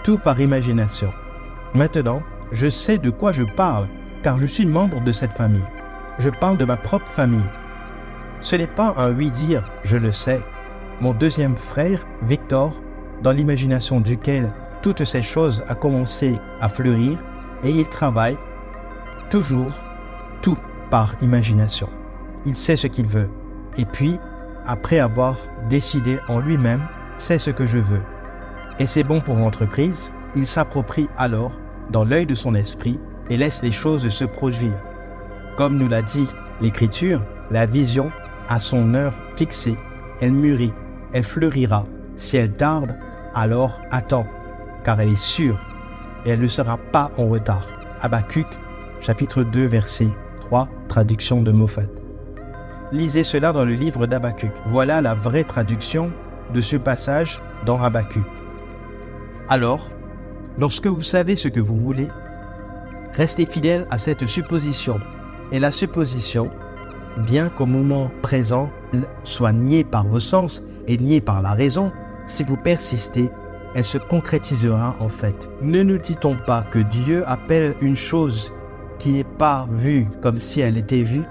[0.03, 1.13] tout par imagination.
[1.73, 3.87] Maintenant, je sais de quoi je parle,
[4.23, 5.63] car je suis membre de cette famille.
[6.19, 7.51] Je parle de ma propre famille.
[8.39, 10.41] Ce n'est pas un oui-dire, je le sais.
[11.01, 12.73] Mon deuxième frère, Victor,
[13.21, 17.17] dans l'imagination duquel toutes ces choses a commencé à fleurir,
[17.63, 18.37] et il travaille
[19.29, 19.73] toujours
[20.41, 20.57] tout
[20.89, 21.89] par imagination.
[22.45, 23.29] Il sait ce qu'il veut.
[23.77, 24.19] Et puis,
[24.65, 25.37] après avoir
[25.69, 26.87] décidé en lui-même,
[27.17, 28.01] c'est ce que je veux.
[28.79, 31.51] Et c'est bon pour l'entreprise, il s'approprie alors
[31.91, 34.79] dans l'œil de son esprit et laisse les choses se produire.
[35.57, 36.27] Comme nous l'a dit
[36.61, 38.11] l'Écriture, la vision
[38.47, 39.77] a son heure fixée,
[40.19, 40.73] elle mûrit,
[41.13, 41.85] elle fleurira.
[42.17, 42.97] Si elle tarde,
[43.33, 44.25] alors attends,
[44.83, 45.59] car elle est sûre
[46.25, 47.67] et elle ne sera pas en retard.
[48.01, 48.47] Habakkuk,
[48.99, 50.09] chapitre 2, verset
[50.41, 51.87] 3, traduction de Moffat.
[52.91, 54.51] Lisez cela dans le livre d'Habakkuk.
[54.65, 56.11] Voilà la vraie traduction
[56.53, 58.23] de ce passage dans Habakkuk.
[59.49, 59.89] Alors,
[60.57, 62.07] lorsque vous savez ce que vous voulez,
[63.13, 64.99] restez fidèle à cette supposition.
[65.51, 66.49] Et la supposition,
[67.25, 68.69] bien qu'au moment présent
[69.23, 71.91] soit niée par vos sens et niée par la raison,
[72.27, 73.29] si vous persistez,
[73.75, 75.35] elle se concrétisera en fait.
[75.61, 78.51] Ne nous dit-on pas que Dieu appelle une chose
[78.97, 81.25] qui n'est pas vue comme si elle était vue?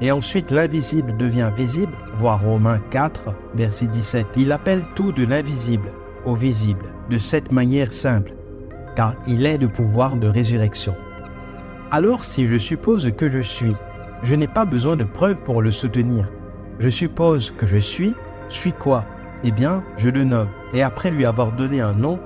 [0.00, 4.26] Et ensuite l'invisible devient visible, voir Romains 4, verset 17.
[4.36, 5.92] Il appelle tout de l'invisible
[6.24, 8.34] au visible, de cette manière simple,
[8.96, 10.96] car il est le pouvoir de résurrection.
[11.92, 13.74] Alors si je suppose que je suis,
[14.24, 16.28] je n'ai pas besoin de preuves pour le soutenir.
[16.80, 18.14] Je suppose que je suis,
[18.48, 19.04] suis quoi?
[19.44, 22.18] Eh bien, je le nomme et après lui avoir donné un nom,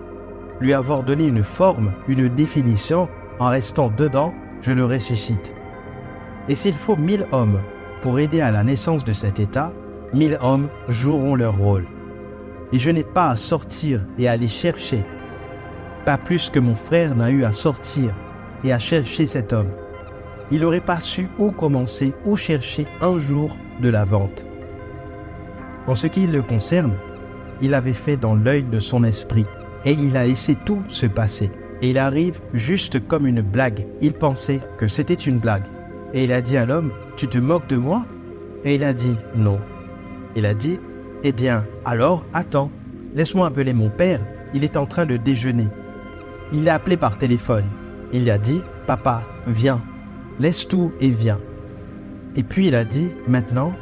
[0.61, 3.09] lui avoir donné une forme, une définition,
[3.41, 5.53] en restant dedans, je le ressuscite.
[6.49, 7.61] Et s'il faut mille hommes
[8.03, 9.73] pour aider à la naissance de cet état,
[10.15, 11.87] mille hommes joueront leur rôle.
[12.73, 15.05] Et je n'ai pas à sortir et à aller chercher,
[16.05, 18.15] pas plus que mon frère n'a eu à sortir
[18.63, 19.73] et à chercher cet homme.
[20.51, 24.47] Il n'aurait pas su où commencer, où chercher un jour de la vente.
[25.87, 26.97] En ce qui le concerne,
[27.61, 29.47] il avait fait dans l'œil de son esprit,
[29.85, 31.51] et il a laissé tout se passer.
[31.83, 33.87] Et il arrive juste comme une blague.
[34.01, 35.65] Il pensait que c'était une blague.
[36.13, 38.05] Et il a dit à l'homme, tu te moques de moi?
[38.65, 39.61] Et il a dit, non.
[40.35, 40.81] Il a dit,
[41.23, 42.71] Eh bien, alors, attends.
[43.15, 44.25] Laisse-moi appeler mon père.
[44.55, 45.69] Il est en train de déjeuner.
[46.53, 47.67] Il l'a appelé par téléphone.
[48.13, 49.83] Il a dit, Papa, viens.
[50.41, 51.41] Laisse tout et viens.
[52.37, 53.73] Et puis il a dit, maintenant,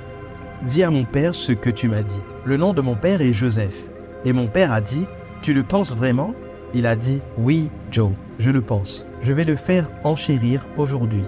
[0.64, 2.22] dis à mon père ce que tu m'as dit.
[2.46, 3.90] Le nom de mon père est Joseph.
[4.24, 5.06] Et mon père a dit,
[5.42, 6.32] tu le penses vraiment?
[6.74, 9.04] Il a dit, oui, Joe, je le pense.
[9.20, 11.24] Je vais le faire enchérir aujourd'hui.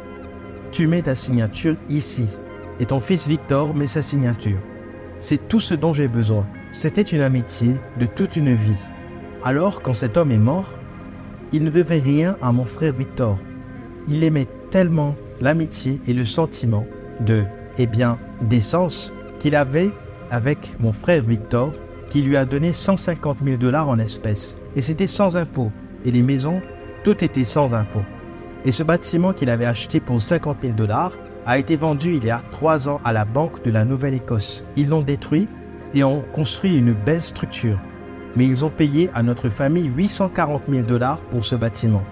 [0.71, 2.29] Tu mets ta signature ici.
[2.79, 4.61] Et ton fils Victor met sa signature.
[5.19, 6.47] C'est tout ce dont j'ai besoin.
[6.71, 8.85] C'était une amitié de toute une vie.
[9.43, 10.73] Alors, quand cet homme est mort,
[11.51, 13.41] il ne devait rien à mon frère Victor.
[14.07, 16.87] Il aimait tellement l'amitié et le sentiment
[17.27, 17.43] de,
[17.77, 19.91] eh bien, d'essence qu'il avait
[20.31, 21.73] avec mon frère Victor,
[22.11, 24.59] qui lui a donné 150 000 dollars en espèces.
[24.77, 25.71] Et c'était sans impôt.
[26.05, 26.61] Et les maisons,
[27.05, 28.03] tout était sans impôt.
[28.64, 31.12] Et ce bâtiment qu'il avait acheté pour 50 000 dollars
[31.47, 34.64] a été vendu il y a trois ans à la Banque de la Nouvelle-Écosse.
[34.77, 35.49] Ils l'ont détruit
[35.95, 37.81] et ont construit une belle structure.
[38.37, 42.03] Mais ils ont payé à notre famille 840 000 dollars pour ce bâtiment.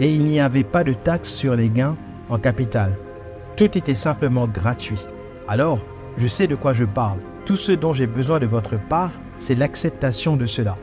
[0.00, 1.96] Et il n'y avait pas de taxe sur les gains
[2.28, 2.96] en capital.
[3.56, 5.06] Tout était simplement gratuit.
[5.46, 5.78] Alors,
[6.16, 7.18] je sais de quoi je parle.
[7.44, 10.78] Tout ce dont j'ai besoin de votre part, c'est l'acceptation de cela.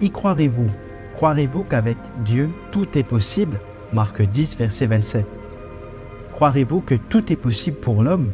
[0.00, 0.70] Y croirez-vous?
[1.14, 3.58] Croirez-vous qu'avec Dieu, tout est possible?
[3.92, 5.26] Marc 10, verset 27.
[6.32, 8.32] Croirez-vous que tout est possible pour l'homme?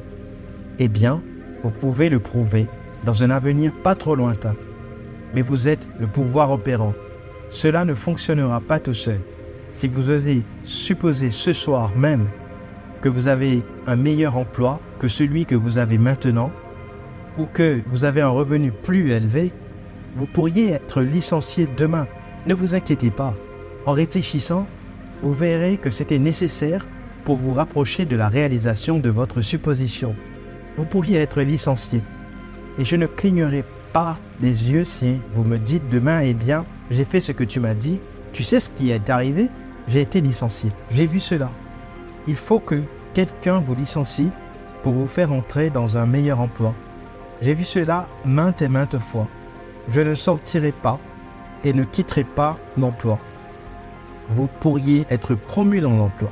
[0.80, 1.22] Eh bien,
[1.62, 2.66] vous pouvez le prouver
[3.04, 4.56] dans un avenir pas trop lointain.
[5.32, 6.94] Mais vous êtes le pouvoir opérant.
[7.50, 9.20] Cela ne fonctionnera pas tout seul.
[9.70, 12.28] Si vous osez supposer ce soir même
[13.00, 16.50] que vous avez un meilleur emploi que celui que vous avez maintenant,
[17.38, 19.52] ou que vous avez un revenu plus élevé,
[20.16, 22.06] vous pourriez être licencié demain.
[22.46, 23.34] Ne vous inquiétez pas.
[23.86, 24.66] En réfléchissant,
[25.22, 26.86] vous verrez que c'était nécessaire
[27.24, 30.14] pour vous rapprocher de la réalisation de votre supposition.
[30.76, 32.02] Vous pourriez être licencié.
[32.78, 37.04] Et je ne clignerai pas des yeux si vous me dites demain, eh bien, j'ai
[37.04, 38.00] fait ce que tu m'as dit.
[38.32, 39.48] Tu sais ce qui est arrivé?
[39.88, 40.70] J'ai été licencié.
[40.90, 41.50] J'ai vu cela.
[42.26, 42.82] Il faut que
[43.14, 44.30] quelqu'un vous licencie
[44.82, 46.74] pour vous faire entrer dans un meilleur emploi.
[47.42, 49.26] J'ai vu cela maintes et maintes fois.
[49.88, 51.00] Je ne sortirai pas
[51.64, 53.18] et ne quitterai pas l'emploi.
[54.28, 56.30] Vous pourriez être promu dans l'emploi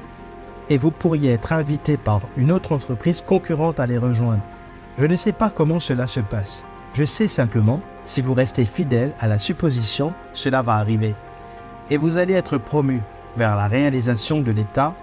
[0.68, 4.44] et vous pourriez être invité par une autre entreprise concurrente à les rejoindre.
[4.98, 6.64] Je ne sais pas comment cela se passe.
[6.92, 11.16] Je sais simplement, si vous restez fidèle à la supposition, cela va arriver.
[11.90, 13.00] Et vous allez être promu
[13.36, 14.94] vers la réalisation de l'état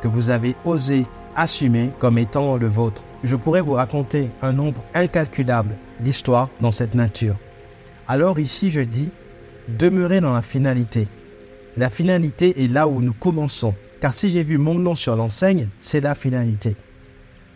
[0.00, 3.02] que vous avez osé assumer comme étant le vôtre.
[3.22, 7.36] Je pourrais vous raconter un nombre incalculable d'histoires dans cette nature.
[8.08, 9.10] Alors ici je dis,
[9.68, 11.06] demeurez dans la finalité.
[11.76, 15.68] La finalité est là où nous commençons, car si j'ai vu mon nom sur l'enseigne,
[15.80, 16.76] c'est la finalité.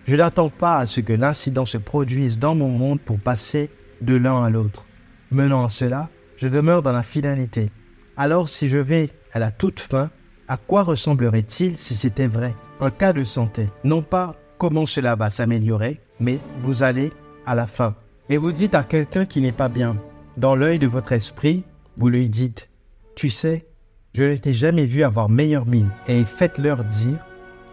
[0.04, 3.70] Je n'attends pas à ce que l'incident se produise dans mon monde pour passer
[4.02, 4.86] de l'un à l'autre.
[5.30, 7.70] Menant à cela, je demeure dans la finalité.
[8.16, 10.10] Alors si je vais à la toute fin,
[10.46, 12.54] à quoi ressemblerait-il si c'était vrai?
[12.80, 17.12] Un cas de santé, non pas comment cela va s'améliorer, mais vous allez
[17.44, 17.94] à la fin.
[18.30, 19.98] Et vous dites à quelqu'un qui n'est pas bien,
[20.38, 21.64] dans l'œil de votre esprit,
[21.98, 22.70] vous lui dites,
[23.14, 23.66] tu sais,
[24.14, 27.18] je ne t'ai jamais vu avoir meilleure mine, et faites-leur dire,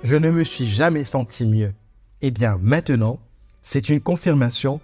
[0.04, 1.73] je ne me suis jamais senti mieux.
[2.21, 3.19] Eh bien, maintenant,
[3.62, 4.82] c'est une confirmation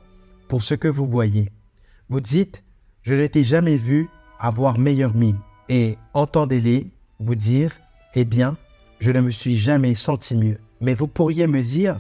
[0.47, 1.49] pour ce que vous voyez.
[2.07, 2.63] Vous dites,
[3.01, 4.07] je ne t'ai jamais vu
[4.39, 6.87] avoir meilleure mine, et entendez-les
[7.19, 7.73] vous dire,
[8.15, 8.55] eh bien,
[9.01, 10.59] je ne me suis jamais senti mieux.
[10.81, 11.99] Mais vous pourriez me dire,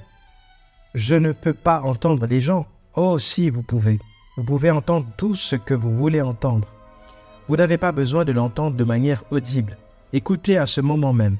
[0.93, 2.67] je ne peux pas entendre les gens.
[2.95, 3.99] Oh si, vous pouvez.
[4.35, 6.67] Vous pouvez entendre tout ce que vous voulez entendre.
[7.47, 9.77] Vous n'avez pas besoin de l'entendre de manière audible.
[10.13, 11.37] Écoutez à ce moment même.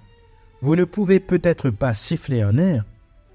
[0.61, 2.83] Vous ne pouvez peut-être pas siffler un air.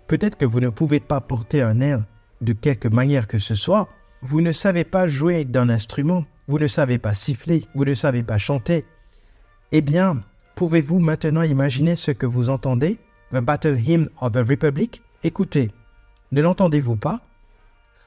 [0.09, 2.03] Peut-être que vous ne pouvez pas porter un air
[2.41, 3.89] de quelque manière que ce soit.
[4.21, 6.25] Vous ne savez pas jouer d'un instrument.
[6.49, 7.65] Vous ne savez pas siffler.
[7.75, 8.85] Vous ne savez pas chanter.
[9.71, 10.23] Eh bien,
[10.55, 12.99] Pouvez-vous maintenant imaginer ce que vous entendez?
[13.33, 15.01] The Battle Hymn of the Republic.
[15.25, 15.71] Écoutez,
[16.33, 17.21] ne l'entendez-vous pas?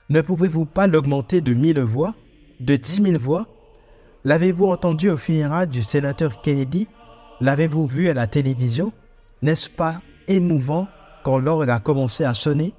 [0.10, 2.14] Ne pouvez-vous pas l'augmenter de mille voix
[2.60, 3.48] De dix mille voix?
[4.24, 6.88] L'avez-vous entendu au funérailles du sénateur Kennedy?
[7.42, 8.94] L'avez-vous vu à la télévision?
[9.42, 10.88] N'est-ce pas émouvant
[11.24, 12.76] quand l'orgue a commencé à sonner?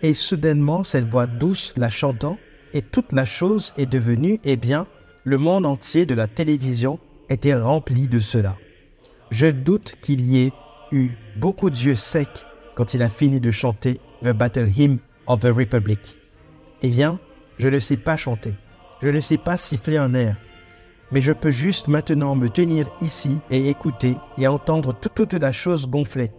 [0.00, 2.38] Et soudainement, cette voix douce la chantant,
[2.72, 4.86] et toute la chose est devenue, eh bien,
[5.24, 8.56] le monde entier de la télévision était rempli de cela.
[9.30, 10.52] Je doute qu'il y ait
[10.92, 15.46] eu beaucoup d'yeux secs quand il a fini de chanter The Battle Hymn of the
[15.46, 16.18] Republic.
[16.82, 17.18] Eh bien,
[17.58, 18.54] je ne sais pas chanter.
[19.00, 20.36] Je ne sais pas siffler un air.
[21.12, 25.88] Mais je peux juste maintenant me tenir ici et écouter et entendre toute, la chose
[25.88, 26.30] gonfler.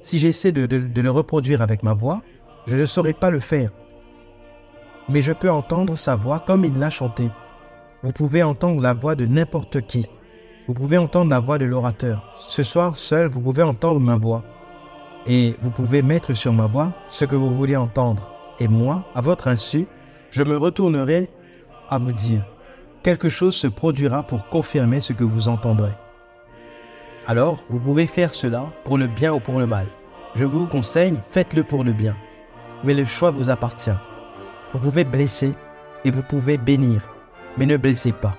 [0.00, 2.22] Si j'essaie de, le reproduire avec ma voix,
[2.66, 3.70] je ne saurais pas le faire.
[5.08, 7.28] mais je peux entendre sa voix comme il l'a chanté.
[8.02, 10.06] Vous pouvez entendre la voix de n'importe qui.
[10.68, 12.34] Vous pouvez entendre la voix de l'orateur.
[12.36, 14.44] Ce soir, seul, vous pouvez entendre ma voix.
[15.26, 18.30] Et vous pouvez mettre sur ma voix ce que vous voulez entendre.
[18.60, 19.86] Et moi, à votre insu,
[20.30, 21.30] je me retournerai
[21.88, 22.44] à vous dire,
[23.02, 25.94] quelque chose se produira pour confirmer ce que vous entendrez.
[27.26, 29.86] Alors, vous pouvez faire cela pour le bien ou pour le mal.
[30.34, 32.14] Je vous conseille, faites-le pour le bien.
[32.84, 33.98] Mais le choix vous appartient.
[34.74, 35.54] Vous pouvez blesser
[36.04, 37.00] et vous pouvez bénir,
[37.56, 38.36] mais ne blessez pas.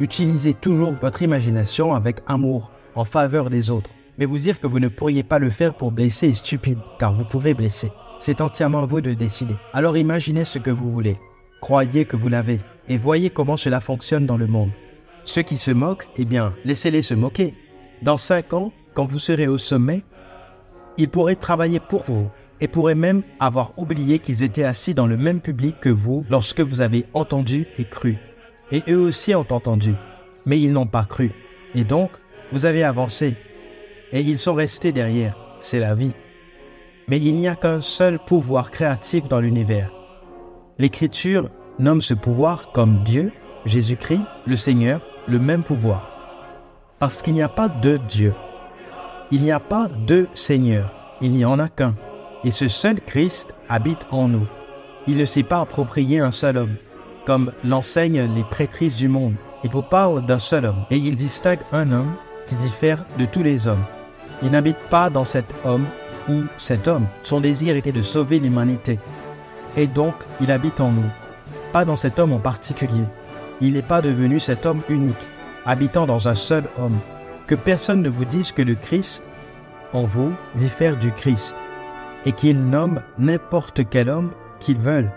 [0.00, 3.90] Utilisez toujours votre imagination avec amour en faveur des autres.
[4.18, 7.12] Mais vous dire que vous ne pourriez pas le faire pour blesser est stupide, car
[7.12, 7.92] vous pouvez blesser.
[8.18, 9.54] C'est entièrement à vous de décider.
[9.72, 11.18] Alors imaginez ce que vous voulez.
[11.60, 14.70] Croyez que vous l'avez et voyez comment cela fonctionne dans le monde.
[15.24, 17.54] Ceux qui se moquent, eh bien, laissez-les se moquer.
[18.02, 20.02] Dans cinq ans, quand vous serez au sommet,
[20.98, 22.28] ils pourraient travailler pour vous
[22.60, 26.60] et pourraient même avoir oublié qu'ils étaient assis dans le même public que vous lorsque
[26.60, 28.18] vous avez entendu et cru.
[28.70, 29.94] Et eux aussi ont entendu,
[30.46, 31.32] mais ils n'ont pas cru.
[31.74, 32.10] Et donc,
[32.52, 33.36] vous avez avancé.
[34.12, 35.36] Et ils sont restés derrière.
[35.60, 36.12] C'est la vie.
[37.08, 39.92] Mais il n'y a qu'un seul pouvoir créatif dans l'univers.
[40.78, 43.32] L'Écriture nomme ce pouvoir comme Dieu,
[43.64, 46.10] Jésus-Christ, le Seigneur, le même pouvoir.
[46.98, 48.34] Parce qu'il n'y a pas deux dieux.
[49.30, 50.94] Il n'y a pas deux seigneurs.
[51.20, 51.94] Il n'y en a qu'un.
[52.44, 54.46] Et ce seul Christ habite en nous.
[55.06, 56.76] Il ne s'est pas approprié un seul homme,
[57.26, 59.34] comme l'enseignent les prêtrices du monde.
[59.62, 62.14] Il vous parle d'un seul homme, et il distingue un homme
[62.48, 63.84] qui diffère de tous les hommes.
[64.42, 65.86] Il n'habite pas dans cet homme
[66.28, 67.06] ou cet homme.
[67.22, 68.98] Son désir était de sauver l'humanité.
[69.76, 71.10] Et donc, il habite en nous.
[71.72, 73.04] Pas dans cet homme en particulier.
[73.60, 75.14] Il n'est pas devenu cet homme unique,
[75.64, 76.98] habitant dans un seul homme.
[77.46, 79.22] Que personne ne vous dise que le Christ
[79.92, 81.54] en vous diffère du Christ
[82.26, 85.12] et qu'ils nomment n'importe quel homme qu'ils veulent.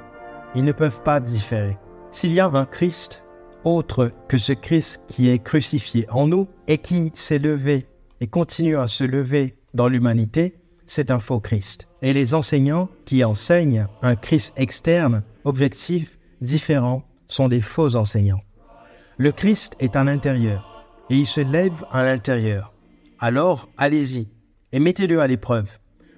[0.55, 1.77] Ils ne peuvent pas différer.
[2.17, 3.23] S'il y a un Christ
[3.63, 7.85] autre que ce Christ qui est crucifié en nous et qui s'est levé
[8.21, 10.55] et continue à se lever dans l'humanité,
[10.87, 11.87] c'est un faux Christ.
[12.01, 18.41] Et les enseignants qui enseignent un Christ externe, objectif, différent, sont des faux enseignants.
[19.17, 22.73] Le Christ est à l'intérieur et il se lève à l'intérieur.
[23.19, 24.27] Alors, allez-y
[24.71, 25.69] et mettez-le à l'épreuve.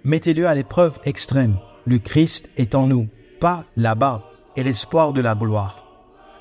[0.06, 1.58] Mettez-le à l'épreuve extrême.
[1.84, 3.10] Le Christ est en nous,
[3.42, 4.24] pas là-bas,
[4.56, 5.89] et l'espoir de la gloire.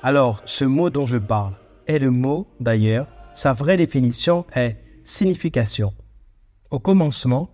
[0.01, 5.93] Alors, ce mot dont je parle est le mot, d'ailleurs, sa vraie définition est signification.
[6.71, 7.49] Au commencement,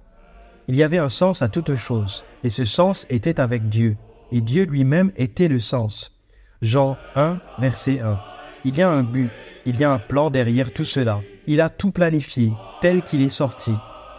[0.68, 3.98] il y avait un sens à toute chose, et ce sens était avec Dieu,
[4.32, 6.22] et Dieu lui-même était le sens.
[6.62, 8.20] Jean 1, verset 1.
[8.64, 9.32] Il y a un but,
[9.66, 11.22] il y a un plan derrière tout cela.
[11.48, 13.74] Il a tout planifié, tel qu'il est sorti,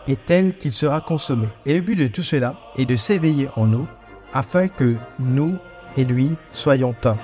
[0.09, 1.47] et tel qu'il sera consommé.
[1.65, 3.87] Et le but de tout cela est de s'éveiller en nous
[4.33, 5.57] afin que nous
[5.97, 7.17] et lui soyons un.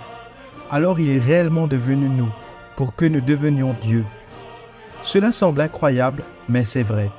[0.72, 2.30] Alors il est réellement devenu nous
[2.76, 4.06] pour que nous devenions Dieu.
[5.02, 7.10] Cela semble incroyable, mais c'est vrai.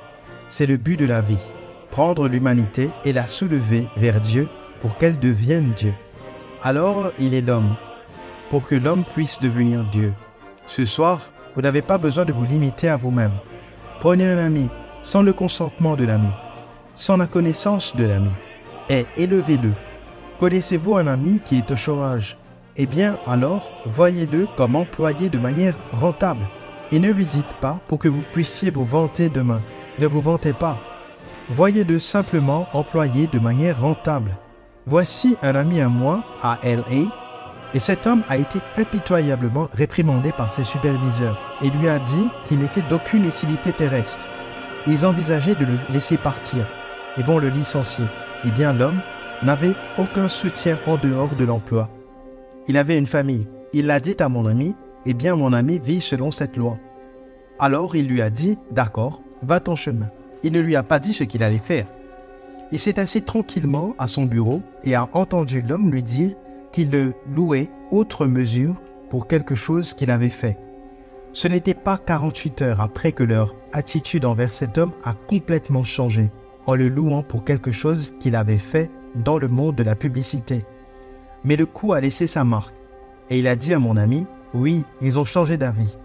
[0.49, 1.51] C'est le but de la vie.
[1.91, 4.47] Prendre l'humanité et la soulever vers Dieu
[4.79, 5.93] pour qu'elle devienne Dieu.
[6.63, 7.75] Alors il est l'homme,
[8.49, 10.13] pour que l'homme puisse devenir Dieu.
[10.65, 11.21] Ce soir,
[11.53, 13.33] vous n'avez pas besoin de vous limiter à vous-même.
[13.99, 14.67] Prenez un ami,
[15.03, 16.31] sans le consentement de l'ami,
[16.95, 18.31] sans la connaissance de l'ami,
[18.89, 19.73] et élevez-le.
[20.39, 22.35] Connaissez-vous un ami qui est au chômage?
[22.75, 26.47] Eh bien, alors, voyez-le comme employé de manière rentable.
[26.91, 29.61] Et ne lui dites pas pour que vous puissiez vous vanter demain.
[29.99, 30.79] Ne vous vantez pas.
[31.49, 34.37] Voyez-le simplement employé de manière rentable.
[34.87, 37.09] Voici un ami à moi à LA,
[37.75, 42.59] et cet homme a été impitoyablement réprimandé par ses superviseurs et lui a dit qu'il
[42.59, 44.23] n'était d'aucune utilité terrestre.
[44.87, 46.65] Ils envisageaient de le laisser partir
[47.17, 48.05] et vont le licencier.
[48.45, 48.99] Eh bien, l'homme
[49.41, 51.89] n'avait aucun soutien en dehors de l'emploi.
[52.67, 53.47] Il avait une famille.
[53.73, 56.77] Il l'a dit à mon ami, eh bien, mon ami vit selon cette loi.
[57.59, 60.09] Alors il lui a dit, d'accord, va ton chemin.
[60.43, 61.87] Il ne lui a pas dit ce qu'il allait faire.
[62.71, 66.35] Il s'est assis tranquillement à son bureau et a entendu l'homme lui dire
[66.71, 68.75] qu'il le louait outre mesure
[69.09, 70.57] pour quelque chose qu'il avait fait.
[71.33, 76.31] Ce n'était pas 48 heures après que leur attitude envers cet homme a complètement changé,
[76.65, 80.65] en le louant pour quelque chose qu'il avait fait dans le monde de la publicité.
[81.43, 82.75] Mais le coup a laissé sa marque,
[83.29, 85.97] et il a dit à mon ami, oui, ils ont changé d'avis.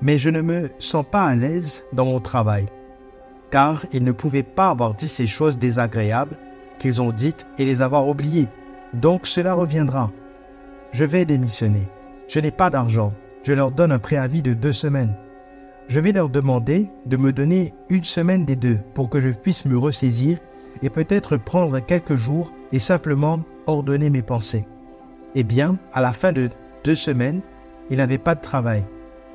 [0.00, 2.66] Mais je ne me sens pas à l'aise dans mon travail,
[3.50, 6.36] car ils ne pouvaient pas avoir dit ces choses désagréables
[6.78, 8.48] qu'ils ont dites et les avoir oubliées.
[8.94, 10.12] Donc cela reviendra.
[10.92, 11.88] Je vais démissionner.
[12.28, 13.12] Je n'ai pas d'argent
[13.48, 15.14] je leur donne un préavis de deux semaines.
[15.88, 19.64] Je vais leur demander de me donner une semaine des deux pour que je puisse
[19.64, 20.36] me ressaisir
[20.82, 24.66] et peut-être prendre quelques jours et simplement ordonner mes pensées.
[25.34, 26.50] Eh bien, à la fin de
[26.84, 27.40] deux semaines,
[27.90, 28.84] il n'avait pas de travail.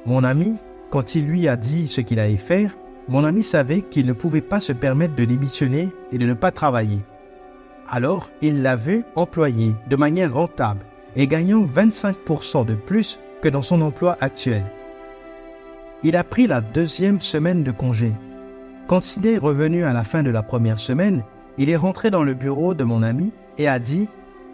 [0.06, 0.56] Mon ami,
[0.92, 2.76] quand il lui a dit ce qu'il allait faire,
[3.08, 6.52] mon ami savait qu'il ne pouvait pas se permettre de démissionner et de ne pas
[6.52, 7.00] travailler.
[7.88, 13.62] Alors, il l'a vu employé de manière rentable et gagnant 25% de plus que dans
[13.62, 14.64] son emploi actuel.
[16.02, 18.14] Il a pris la deuxième semaine de congé.
[18.88, 21.24] Quand il est revenu à la fin de la première semaine,
[21.58, 24.08] il est rentré dans le bureau de mon ami et a dit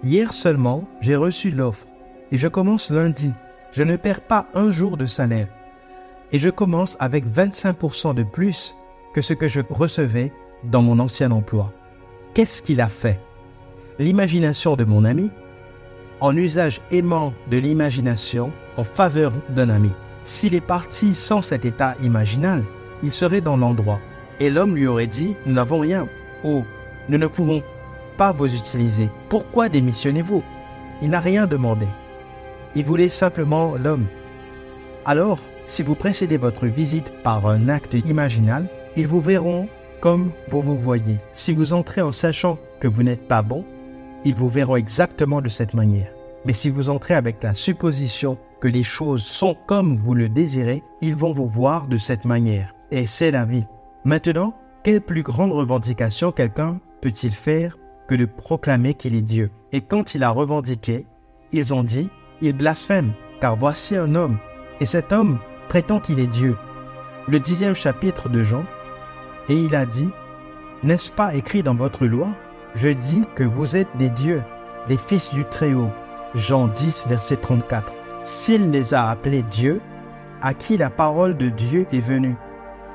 [0.03, 1.87] Hier seulement, j'ai reçu l'offre
[2.31, 3.31] et je commence lundi.
[3.71, 5.47] Je ne perds pas un jour de salaire.
[6.31, 8.75] Et je commence avec 25% de plus
[9.13, 10.31] que ce que je recevais
[10.63, 11.71] dans mon ancien emploi.
[12.33, 13.19] Qu'est-ce qu'il a fait?
[13.97, 15.31] L'imagination de mon ami,
[16.21, 19.91] en usage aimant de l'imagination en faveur d'un ami.
[20.23, 22.63] S'il est parti sans cet état imaginal,
[23.03, 23.99] il serait dans l'endroit.
[24.39, 26.07] Et l'homme lui aurait dit, nous n'avons rien.
[26.43, 26.63] Oh,
[27.09, 27.63] nous ne pouvons
[28.17, 29.09] pas vous utiliser.
[29.29, 30.43] Pourquoi démissionnez-vous?
[31.01, 31.87] Il n'a rien demandé.
[32.75, 34.05] Il voulait simplement l'homme.
[35.05, 39.67] Alors, si vous précédez votre visite par un acte imaginal, ils vous verront
[40.01, 41.17] comme vous vous voyez.
[41.33, 43.65] Si vous entrez en sachant que vous n'êtes pas bon,
[44.23, 46.11] ils vous verront exactement de cette manière.
[46.45, 50.83] Mais si vous entrez avec la supposition que les choses sont comme vous le désirez,
[51.01, 52.73] ils vont vous voir de cette manière.
[52.91, 53.65] Et c'est la vie.
[54.05, 54.53] Maintenant,
[54.83, 57.77] quelle plus grande revendication quelqu'un peut-il faire
[58.07, 59.51] que de proclamer qu'il est Dieu?
[59.71, 61.05] Et quand il a revendiqué,
[61.51, 62.09] ils ont dit,
[62.41, 64.37] il blasphème, car voici un homme,
[64.79, 66.57] et cet homme prétend qu'il est Dieu.
[67.27, 68.63] Le dixième chapitre de Jean,
[69.49, 70.09] et il a dit,
[70.83, 72.29] N'est-ce pas écrit dans votre loi
[72.75, 74.43] Je dis que vous êtes des dieux,
[74.87, 75.91] les fils du Très-Haut.
[76.35, 77.93] Jean 10, verset 34.
[78.23, 79.81] S'il les a appelés dieux,
[80.41, 82.35] à qui la parole de Dieu est venue?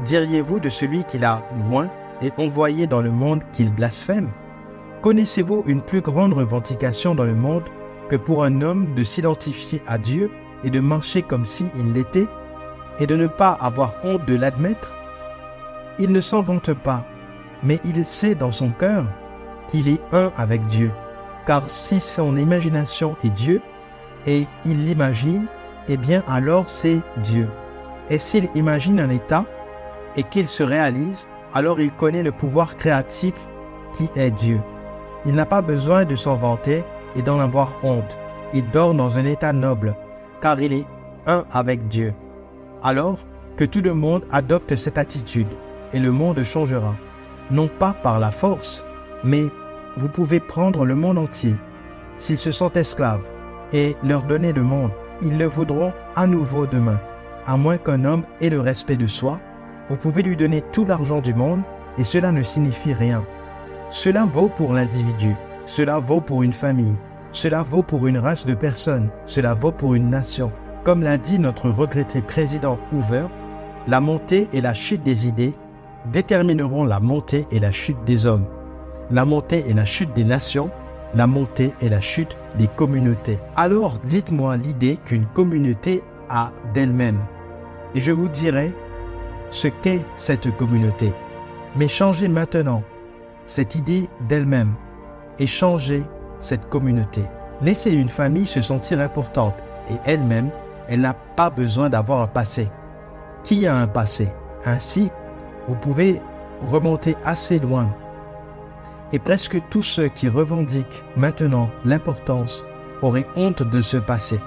[0.05, 1.91] Diriez-vous de celui qu'il a loin
[2.23, 4.31] et envoyé dans le monde qu'il blasphème
[5.03, 7.65] Connaissez-vous une plus grande revendication dans le monde
[8.09, 10.31] que pour un homme de s'identifier à Dieu
[10.65, 12.27] et de marcher comme s'il l'était
[12.99, 14.95] et de ne pas avoir honte de l'admettre?
[15.99, 17.05] Il ne s'en vante pas,
[17.63, 19.05] mais il sait dans son cœur
[19.69, 20.91] qu'il est un avec Dieu.
[21.47, 23.61] Car si son imagination est Dieu
[24.27, 25.47] et il l'imagine,
[25.89, 27.49] eh bien alors c'est Dieu.
[28.09, 29.45] Et s'il imagine un état,
[30.17, 33.35] et qu'il se réalise, alors il connaît le pouvoir créatif
[33.95, 34.61] qui est Dieu.
[35.25, 36.85] Il n'a pas besoin de s'en vanter
[37.17, 38.19] et d'en avoir honte.
[38.53, 39.97] Il dort dans un état noble,
[40.41, 40.87] car il est
[41.27, 42.13] un avec Dieu.
[42.83, 43.19] Alors
[43.57, 45.47] que tout le monde adopte cette attitude,
[45.93, 46.95] et le monde changera,
[47.51, 48.85] non pas par la force,
[49.23, 49.45] mais
[49.97, 51.55] vous pouvez prendre le monde entier.
[52.19, 53.27] S'ils se sont esclaves
[53.73, 54.91] et leur donner le monde,
[55.23, 57.01] ils le voudront à nouveau demain.
[57.47, 59.41] À moins qu'un homme ait le respect de soi,
[59.89, 61.63] vous pouvez lui donner tout l'argent du monde
[61.99, 63.25] et cela ne signifie rien.
[63.91, 65.35] Cela vaut pour l'individu,
[65.67, 66.97] cela vaut pour une famille,
[67.33, 70.53] cela vaut pour une race de personnes, cela vaut pour une nation.
[70.85, 73.27] Comme l'a dit notre regretté président Hoover,
[73.87, 75.55] la montée et la chute des idées
[76.13, 78.47] détermineront la montée et la chute des hommes,
[79.11, 80.71] la montée et la chute des nations,
[81.15, 83.39] la montée et la chute des communautés.
[83.57, 87.21] Alors dites-moi l'idée qu'une communauté a d'elle-même.
[87.95, 88.75] Et je vous dirai
[89.55, 91.13] ce qu'est cette communauté.
[91.77, 92.83] Mais changez maintenant
[93.45, 94.75] cette idée d'elle-même
[95.39, 96.03] et changez
[96.39, 97.23] cette communauté.
[97.63, 99.55] Laissez une famille se sentir importante
[99.89, 100.51] et elle-même,
[100.89, 102.69] elle n'a pas besoin d'avoir un passé.
[103.45, 104.29] Qui a un passé?
[104.65, 105.11] Ainsi,
[105.69, 106.21] vous pouvez
[106.63, 107.95] remonter assez loin.
[109.13, 112.65] Et presque tous ceux qui revendiquent maintenant l'importance
[113.03, 114.41] auraient honte de ce passé.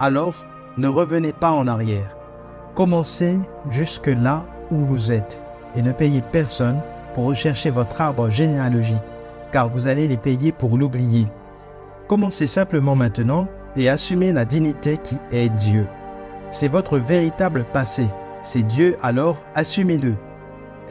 [0.00, 0.44] Alors,
[0.76, 2.17] ne revenez pas en arrière.
[2.78, 3.36] Commencez
[3.70, 5.42] jusque là où vous êtes
[5.74, 6.80] et ne payez personne
[7.12, 9.02] pour rechercher votre arbre généalogique,
[9.50, 11.26] car vous allez les payer pour l'oublier.
[12.06, 15.88] Commencez simplement maintenant et assumez la dignité qui est Dieu.
[16.52, 18.06] C'est votre véritable passé.
[18.44, 20.14] C'est Dieu, alors assumez-le.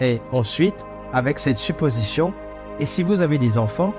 [0.02, 2.34] Et ensuite, avec cette supposition,
[2.82, 3.94] et si vous avez des enfants,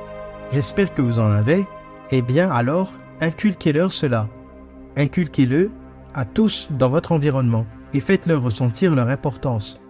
[0.52, 1.66] j'espère que vous en avez,
[2.10, 2.90] eh bien alors,
[3.22, 4.28] inculquez-leur cela.
[4.98, 5.70] Inculquez-le
[6.12, 7.64] à tous dans votre environnement
[7.94, 9.80] et faites-leur ressentir leur importance.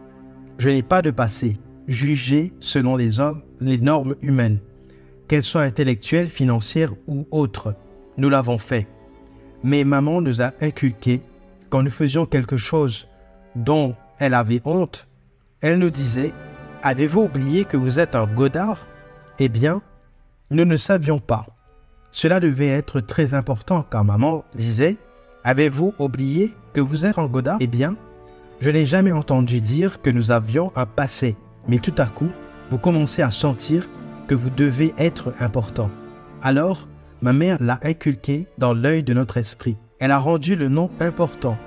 [0.59, 1.59] Je n'ai pas de passé.
[1.87, 4.61] Jugez selon les hommes, les normes humaines,
[5.27, 7.75] qu'elles soient intellectuelles, financières ou autres.
[8.17, 8.87] Nous l'avons fait.
[9.63, 11.23] Mais maman nous a inculqué
[11.71, 13.09] quand nous faisions quelque chose
[13.57, 15.09] dont elle avait honte,
[15.61, 16.33] elle nous disait
[16.83, 18.87] Avez-vous oublié que vous êtes un godard?
[19.39, 19.83] Eh bien,
[20.51, 21.47] nous ne savions pas.
[22.11, 24.97] Cela devait être très important car maman disait
[25.45, 27.97] Avez-vous oublié que vous êtes un godard Eh bien,
[28.61, 32.31] je n'ai jamais entendu dire que nous avions un passé, mais tout à coup,
[32.71, 33.89] vous commencez à sentir
[34.29, 35.91] que vous devez être important.
[36.41, 36.87] Alors,
[37.21, 39.77] ma mère l'a inculqué dans l'œil de notre esprit.
[39.99, 41.59] Elle a rendu le nom important.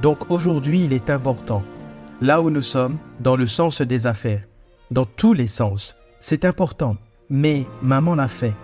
[0.00, 1.62] Donc aujourd'hui, il est important.
[2.22, 4.44] Là où nous sommes, dans le sens des affaires,
[4.90, 6.96] dans tous les sens, c'est important.
[7.28, 8.54] Mais maman l'a fait.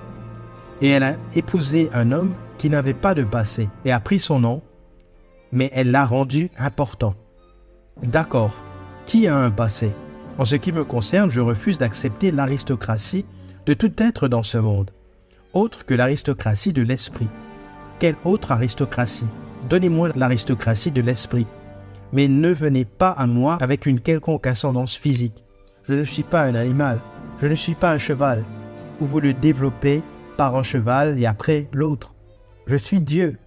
[0.80, 4.40] Et elle a épousé un homme qui n'avait pas de passé et a pris son
[4.40, 4.62] nom,
[5.52, 7.14] mais elle l'a rendu important.
[8.02, 8.62] D'accord,
[9.06, 9.92] qui a un passé?
[10.38, 13.26] En ce qui me concerne, je refuse d'accepter l'aristocratie
[13.66, 14.90] de tout être dans ce monde,
[15.52, 17.28] autre que l'aristocratie de l'esprit.
[17.98, 19.26] Quelle autre aristocratie?
[19.68, 21.46] Donnez-moi l'aristocratie de l'esprit.
[22.12, 25.44] Mais ne venez pas à moi avec une quelconque ascendance physique.
[25.82, 27.00] Je ne suis pas un animal,
[27.40, 28.44] je ne suis pas un cheval,
[29.00, 30.02] où vous le développez
[30.36, 32.14] par un cheval et après l'autre.
[32.66, 33.38] Je suis Dieu.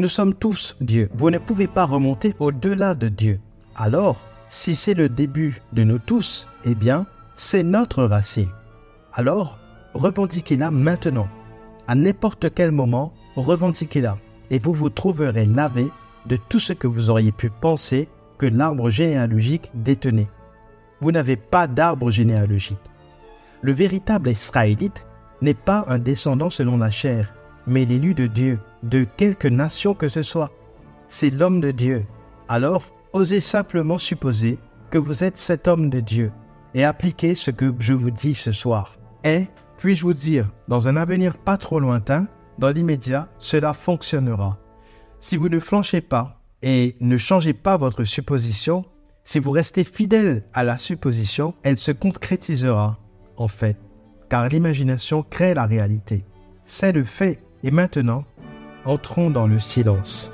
[0.00, 1.10] Nous sommes tous Dieu.
[1.12, 3.38] Vous ne pouvez pas remonter au-delà de Dieu.
[3.76, 4.16] Alors,
[4.48, 8.48] si c'est le début de nous tous, eh bien, c'est notre racine.
[9.12, 9.58] Alors,
[9.92, 11.28] revendiquez-la maintenant.
[11.86, 14.16] À n'importe quel moment, revendiquez-la.
[14.48, 15.90] Et vous vous trouverez lavé
[16.24, 20.30] de tout ce que vous auriez pu penser que l'arbre généalogique détenait.
[21.02, 22.80] Vous n'avez pas d'arbre généalogique.
[23.60, 25.04] Le véritable Israélite
[25.42, 27.34] n'est pas un descendant selon la chair,
[27.66, 30.50] mais l'élu de Dieu, de quelque nation que ce soit.
[31.08, 32.06] C'est l'homme de Dieu.
[32.48, 34.58] Alors, osez simplement supposer
[34.90, 36.32] que vous êtes cet homme de Dieu
[36.74, 38.96] et appliquez ce que je vous dis ce soir.
[39.24, 42.26] Et, puis-je vous dire, dans un avenir pas trop lointain,
[42.58, 44.58] dans l'immédiat, cela fonctionnera.
[45.18, 48.84] Si vous ne flanchez pas et ne changez pas votre supposition,
[49.24, 52.98] si vous restez fidèle à la supposition, elle se concrétisera,
[53.36, 53.76] en fait,
[54.28, 56.24] car l'imagination crée la réalité.
[56.64, 57.42] C'est le fait.
[57.62, 58.24] Et maintenant,
[58.84, 60.32] entrons dans le silence.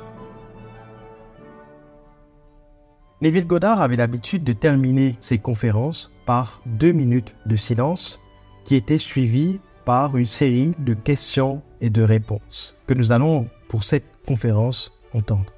[3.23, 8.21] Neville Goddard avait l'habitude de terminer ses conférences par deux minutes de silence
[8.65, 13.85] qui étaient suivies par une série de questions et de réponses que nous allons pour
[13.85, 15.53] cette conférence entendre.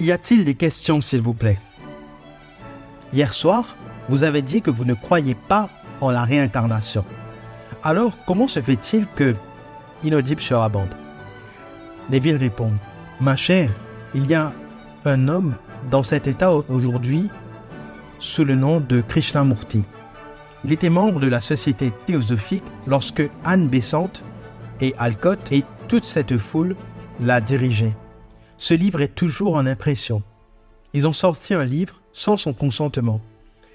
[0.00, 1.58] Y a-t-il des questions, s'il vous plaît?
[3.12, 3.76] Hier soir,
[4.08, 5.68] vous avez dit que vous ne croyez pas
[6.00, 7.04] en la réincarnation.
[7.82, 9.34] Alors, comment se fait-il que
[10.02, 10.54] Inaudible se
[12.04, 12.72] rabande Neville répond
[13.20, 13.70] Ma chère,
[14.14, 14.52] il y a
[15.04, 15.54] un homme
[15.90, 17.28] dans cet état aujourd'hui
[18.18, 19.82] sous le nom de Krishnamurti.
[20.64, 24.24] Il était membre de la Société théosophique lorsque Anne Besante
[24.80, 26.74] et Alcott et toute cette foule
[27.20, 27.94] l'a dirigé.
[28.56, 30.22] Ce livre est toujours en impression.
[30.94, 33.20] Ils ont sorti un livre sans son consentement.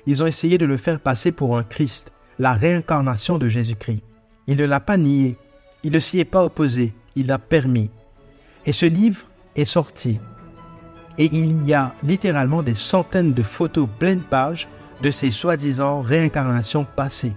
[0.08, 4.02] Ils ont essayé de le faire passer pour un Christ, la réincarnation de Jésus-Christ.
[4.48, 5.38] Il ne l'a pas nié,
[5.84, 7.92] il ne s'y est pas opposé, il l'a permis.
[8.70, 9.22] Et ce livre
[9.56, 10.20] est sorti
[11.18, 14.68] et il y a littéralement des centaines de photos pleines pages
[15.02, 17.34] de ces soi-disant réincarnations passées.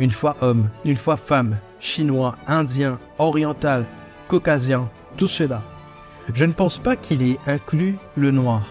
[0.00, 3.86] Une fois homme, une fois femme, chinois, indien, oriental,
[4.26, 5.62] caucasien, tout cela.
[6.34, 8.66] Je ne pense pas qu'il ait inclus le noir.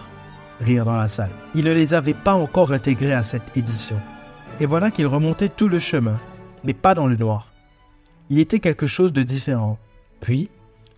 [0.60, 1.30] Rire dans la salle.
[1.54, 3.96] Il ne les avait pas encore intégrés à cette édition.
[4.60, 6.20] Et voilà qu'il remontait tout le chemin,
[6.62, 7.48] mais pas dans le noir.
[8.28, 9.78] Il était quelque chose de différent.
[10.20, 10.50] Puis,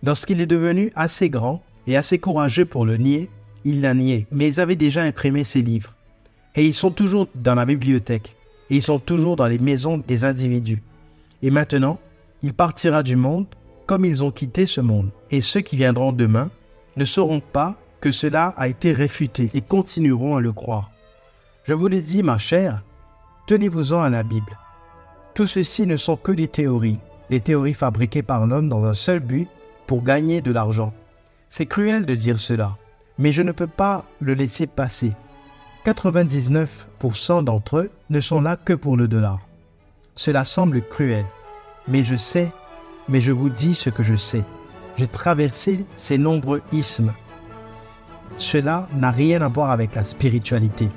[0.05, 3.29] lorsqu'il est devenu assez grand et assez courageux pour le nier,
[3.63, 5.93] il l'a nié, mais ils avaient déjà imprimé ces livres.
[6.55, 8.35] Et ils sont toujours dans la bibliothèque.
[8.69, 10.81] Et ils sont toujours dans les maisons des individus.
[11.41, 11.99] Et maintenant,
[12.43, 13.47] il partira du monde
[13.85, 15.09] comme ils ont quitté ce monde.
[15.31, 16.49] Et ceux qui viendront demain
[16.95, 20.91] ne sauront pas que cela a été réfuté et continueront à le croire.
[21.63, 22.83] Je vous l'ai dit, ma chère,
[23.47, 24.57] tenez-vous-en à la Bible.
[25.33, 26.99] Tout ceci ne sont que des théories,
[27.29, 29.49] des théories fabriquées par l'homme dans un seul but,
[29.87, 30.93] pour gagner de l'argent.
[31.49, 32.77] C'est cruel de dire cela,
[33.17, 35.13] mais je ne peux pas le laisser passer.
[35.85, 39.39] 99% d'entre eux ne sont là que pour le dollar.
[40.15, 41.25] Cela semble cruel,
[41.87, 42.51] mais je sais,
[43.07, 44.43] mais je vous dis ce que je sais.
[44.97, 47.13] J'ai traversé ces nombreux isthmes.
[48.37, 50.89] Cela n'a rien à voir avec la spiritualité.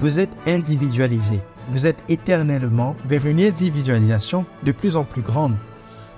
[0.00, 1.40] Vous êtes individualisé.
[1.70, 5.56] Vous êtes éternellement vers une individualisation de plus en plus grande.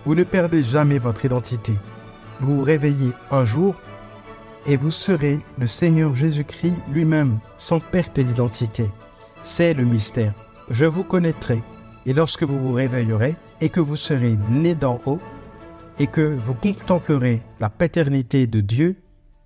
[0.04, 1.72] Vous ne perdez jamais votre identité.
[2.40, 3.74] Vous vous réveillez un jour
[4.66, 8.90] et vous serez le Seigneur Jésus-Christ lui-même, sans perte d'identité.
[9.42, 10.32] C'est le mystère.
[10.70, 11.62] Je vous connaîtrai,
[12.06, 15.20] et lorsque vous vous réveillerez, et que vous serez né d'en haut,
[15.98, 18.96] et que vous contemplerez la paternité de Dieu,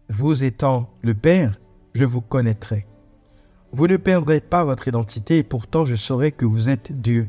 [0.09, 1.59] vous étant le Père,
[1.95, 2.87] je vous connaîtrai.
[3.73, 7.29] Vous ne perdrez pas votre identité, et pourtant je saurai que vous êtes Dieu.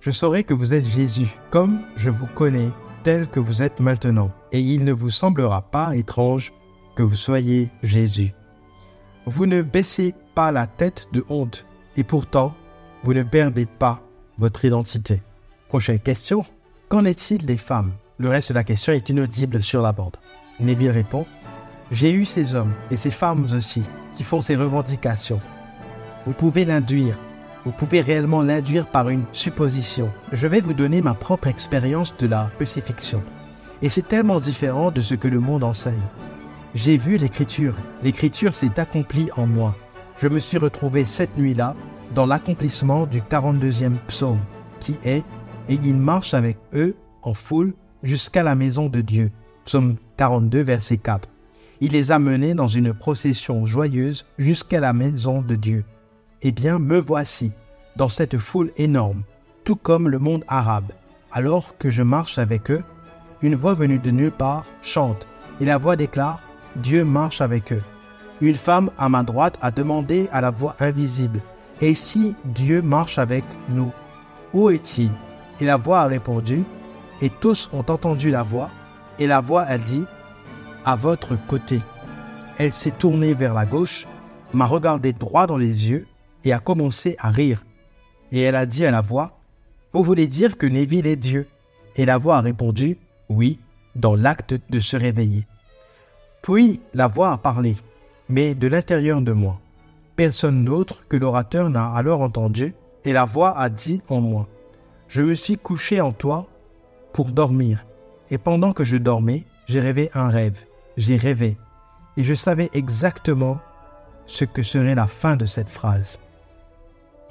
[0.00, 2.70] Je saurai que vous êtes Jésus, comme je vous connais,
[3.04, 6.52] tel que vous êtes maintenant, et il ne vous semblera pas étrange
[6.96, 8.34] que vous soyez Jésus.
[9.26, 12.54] Vous ne baissez pas la tête de honte et pourtant,
[13.04, 14.02] vous ne perdez pas
[14.38, 15.22] votre identité.
[15.68, 16.44] Prochaine question.
[16.88, 17.92] Qu'en est-il des femmes?
[18.18, 20.16] Le reste de la question est inaudible sur la bande.
[20.58, 21.26] Neville répond
[21.90, 23.82] J'ai eu ces hommes et ces femmes aussi
[24.16, 25.40] qui font ces revendications.
[26.26, 27.18] Vous pouvez l'induire.
[27.64, 30.10] Vous pouvez réellement l'induire par une supposition.
[30.32, 33.22] Je vais vous donner ma propre expérience de la crucifixion.
[33.80, 35.94] Et c'est tellement différent de ce que le monde enseigne.
[36.74, 37.74] J'ai vu l'écriture.
[38.02, 39.74] L'écriture s'est accomplie en moi.
[40.18, 41.74] Je me suis retrouvé cette nuit-là
[42.14, 44.40] dans l'accomplissement du 42e psaume,
[44.80, 45.24] qui est
[45.70, 49.30] Et il marche avec eux en foule jusqu'à la maison de Dieu.
[49.64, 51.28] Psaume 42, verset 4.
[51.80, 55.84] Il les a menés dans une procession joyeuse jusqu'à la maison de Dieu.
[56.46, 57.52] Eh bien, me voici,
[57.96, 59.22] dans cette foule énorme,
[59.64, 60.92] tout comme le monde arabe.
[61.32, 62.84] Alors que je marche avec eux,
[63.40, 65.26] une voix venue de nulle part chante,
[65.58, 66.42] et la voix déclare,
[66.76, 67.82] Dieu marche avec eux.
[68.42, 71.40] Une femme à ma droite a demandé à la voix invisible,
[71.80, 73.90] Et si Dieu marche avec nous,
[74.52, 75.10] où est-il?
[75.60, 76.62] Et la voix a répondu,
[77.22, 78.70] et tous ont entendu la voix,
[79.18, 80.04] et la voix a dit,
[80.84, 81.80] à votre côté.
[82.58, 84.06] Elle s'est tournée vers la gauche,
[84.52, 86.06] m'a regardé droit dans les yeux,
[86.44, 87.64] et a commencé à rire.
[88.32, 89.38] Et elle a dit à la voix,
[89.92, 91.46] Vous voulez dire que Neville est Dieu?
[91.96, 93.58] Et la voix a répondu, Oui,
[93.94, 95.46] dans l'acte de se réveiller.
[96.42, 97.76] Puis la voix a parlé,
[98.28, 99.60] mais de l'intérieur de moi.
[100.16, 102.74] Personne d'autre que l'orateur n'a alors entendu,
[103.04, 104.48] et la voix a dit en moi,
[105.08, 106.46] Je me suis couché en toi
[107.12, 107.86] pour dormir,
[108.30, 110.64] et pendant que je dormais, j'ai rêvé un rêve,
[110.96, 111.56] j'ai rêvé,
[112.16, 113.58] et je savais exactement
[114.26, 116.18] ce que serait la fin de cette phrase.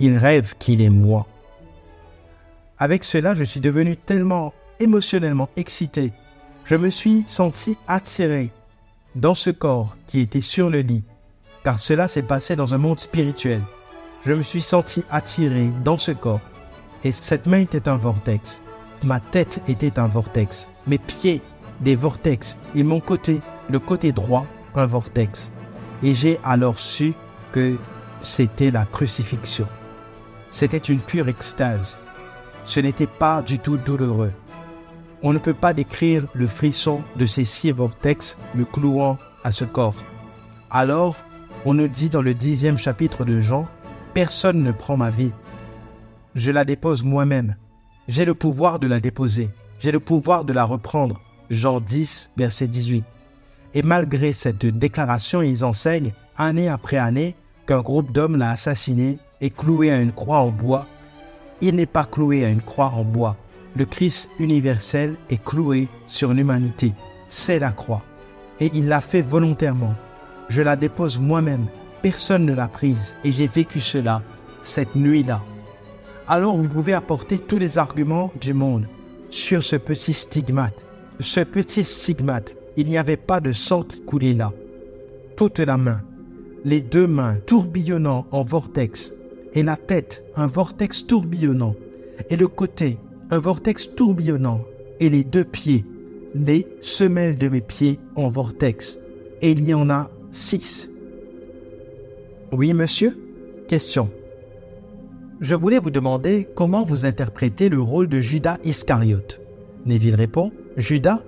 [0.06, 1.26] Il rêve qu'il est moi.
[2.78, 6.12] Avec cela, je suis devenu tellement émotionnellement excité.
[6.66, 8.52] Je me suis senti attiré
[9.16, 11.06] dans ce corps qui était sur le lit,
[11.64, 13.62] car cela s'est passé dans un monde spirituel.
[14.26, 16.42] Je me suis senti attiré dans ce corps,
[17.06, 18.60] et cette main était un vortex.
[19.06, 21.42] Ma tête était un vortex, mes pieds
[21.80, 23.40] des vortex, et mon côté,
[23.70, 25.54] le côté droit, un vortex.
[26.04, 27.14] Et j'ai alors su
[27.54, 27.78] que
[28.22, 29.66] c'était la crucifixion.
[30.54, 31.98] C'était une pure extase.
[32.64, 34.32] Ce n'était pas du tout douloureux.
[35.24, 39.66] On ne peut pas décrire le frisson de ces six vortex me clouant à ce
[39.66, 39.96] corps.
[40.70, 41.16] Alors,
[41.66, 43.68] on nous dit dans le dixième chapitre de Jean,
[44.14, 45.32] Personne ne prend ma vie.
[46.36, 47.56] Je la dépose moi-même.
[48.08, 49.50] J'ai le pouvoir de la déposer.
[49.80, 51.20] J'ai le pouvoir de la reprendre.
[51.50, 53.04] Jean 10, verset 18.
[53.74, 57.36] Et malgré cette déclaration, ils enseignent, année après année,
[57.66, 60.88] qu'un groupe d'hommes l'a assassiné et cloué à une croix en bois.
[61.60, 63.36] Il n'est pas cloué à une croix en bois.
[63.76, 66.94] Le Christ universel est cloué sur l'humanité.
[67.28, 68.04] C'est la croix.
[68.62, 69.96] Et il l'a fait volontairement.
[70.48, 71.66] Je la dépose moi-même.
[72.02, 73.18] Personne ne l'a prise.
[73.26, 74.22] Et j'ai vécu cela
[74.62, 75.42] cette nuit-là.
[76.26, 78.88] Alors vous pouvez apporter tous les arguments du monde
[79.30, 80.86] sur ce petit stigmate.
[81.20, 84.54] Ce petit stigmate, il n'y avait pas de sang qui coulait là.
[85.36, 86.02] Toute la main,
[86.64, 89.12] les deux mains tourbillonnant en vortex,
[89.54, 91.76] et la tête, un vortex tourbillonnant,
[92.30, 92.98] et le côté,
[93.30, 94.62] un vortex tourbillonnant,
[95.00, 95.86] et les deux pieds,
[96.36, 99.00] les semelles de mes pieds en vortex.
[99.42, 100.90] Et il y en a six.
[102.52, 103.18] Oui, monsieur
[103.68, 104.10] Question.
[105.40, 109.40] Je voulais vous demander comment vous interprétez le rôle de Judas Iscariote.
[109.86, 111.22] Neville répond Judas,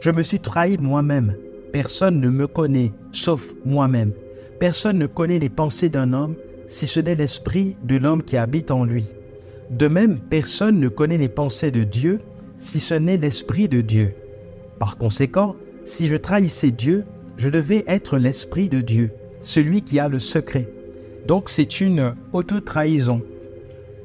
[0.00, 1.34] je me suis trahi moi-même.
[1.72, 4.12] Personne ne me connaît, sauf moi-même.
[4.58, 6.34] Personne ne connaît les pensées d'un homme
[6.68, 9.06] si ce n'est l'esprit de l'homme qui habite en lui.
[9.70, 12.20] De même, personne ne connaît les pensées de Dieu
[12.58, 14.14] si ce n'est l'esprit de Dieu.
[14.78, 17.04] Par conséquent, si je trahissais Dieu,
[17.36, 19.10] je devais être l'esprit de Dieu,
[19.40, 20.68] celui qui a le secret.
[21.26, 23.22] Donc c'est une auto-trahison.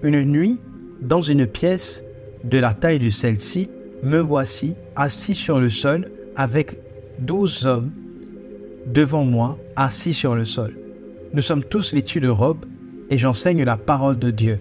[0.01, 0.59] Une nuit,
[1.01, 2.03] dans une pièce
[2.43, 3.69] de la taille de celle-ci,
[4.03, 6.77] me voici assis sur le sol avec
[7.19, 7.91] douze hommes
[8.85, 10.73] devant moi assis sur le sol.
[11.33, 12.65] Nous sommes tous vêtus de robes
[13.09, 14.59] et j'enseigne la parole de Dieu.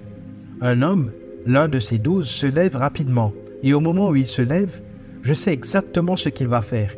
[0.62, 1.12] Un homme,
[1.44, 4.80] l'un de ces douze, se lève rapidement et au moment où il se lève,
[5.20, 6.94] je sais exactement ce qu'il va faire.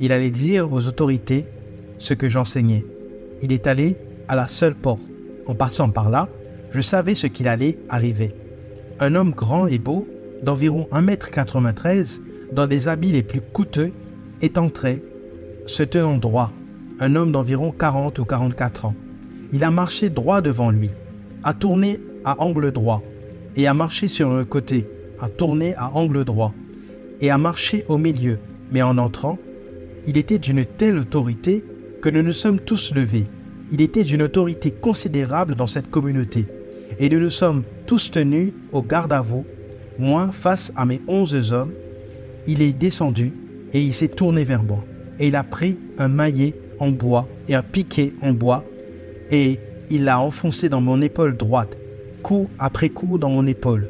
[0.00, 1.44] Il allait dire aux autorités
[1.98, 2.84] ce que j'enseignais.
[3.42, 3.96] Il est allé
[4.26, 5.02] à la seule porte.
[5.46, 6.28] En passant par là,
[6.72, 8.34] je savais ce qu'il allait arriver.
[8.98, 10.08] Un homme grand et beau,
[10.42, 13.92] d'environ 1m93, dans des habits les plus coûteux,
[14.42, 15.00] est entré,
[15.66, 16.52] se tenant droit,
[16.98, 18.94] un homme d'environ 40 ou 44 ans.
[19.52, 20.90] Il a marché droit devant lui,
[21.42, 23.02] a tourné à angle droit,
[23.56, 24.86] et a marché sur le côté,
[25.20, 26.52] a tourné à angle droit,
[27.20, 28.38] et a marché au milieu.
[28.72, 29.38] Mais en entrant,
[30.06, 31.64] il était d'une telle autorité
[32.02, 33.26] que nous nous sommes tous levés.
[33.72, 36.46] Il était d'une autorité considérable dans cette communauté.
[36.98, 39.44] Et nous nous sommes tous tenus au garde à vous,
[39.98, 41.72] moi face à mes onze hommes,
[42.46, 43.32] il est descendu
[43.72, 44.84] et il s'est tourné vers moi.
[45.18, 48.64] Et il a pris un maillet en bois et un piquet en bois
[49.30, 49.58] et
[49.90, 51.76] il l'a enfoncé dans mon épaule droite,
[52.22, 53.88] coup après coup dans mon épaule.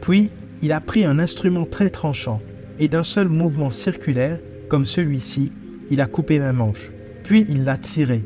[0.00, 0.30] Puis
[0.62, 2.40] il a pris un instrument très tranchant
[2.78, 5.52] et d'un seul mouvement circulaire, comme celui-ci,
[5.90, 6.90] il a coupé ma manche.
[7.24, 8.24] Puis il l'a tiré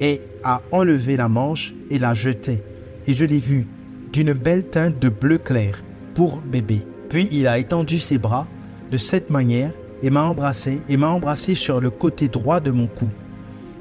[0.00, 2.62] et a enlevé la manche et l'a jeté.
[3.06, 3.66] Et je l'ai vu
[4.12, 5.82] d'une belle teinte de bleu clair
[6.14, 6.82] pour bébé.
[7.08, 8.46] Puis il a étendu ses bras
[8.90, 9.72] de cette manière
[10.02, 13.08] et m'a embrassé et m'a embrassé sur le côté droit de mon cou.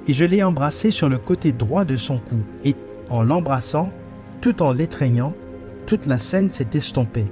[0.07, 2.37] Et je l'ai embrassé sur le côté droit de son cou.
[2.63, 2.75] Et
[3.09, 3.91] en l'embrassant,
[4.41, 5.33] tout en l'étreignant,
[5.85, 7.27] toute la scène s'est estompée.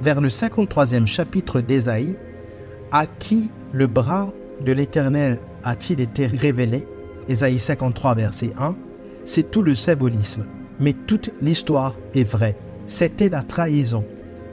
[0.00, 2.16] Vers le 53e chapitre d'Ésaïe,
[2.92, 4.32] à qui le bras
[4.64, 6.86] de l'Éternel a-t-il été révélé?
[7.28, 8.76] Ésaïe 53, verset 1,
[9.24, 10.46] c'est tout le symbolisme.
[10.78, 12.56] Mais toute l'histoire est vraie.
[12.86, 14.04] C'était la trahison.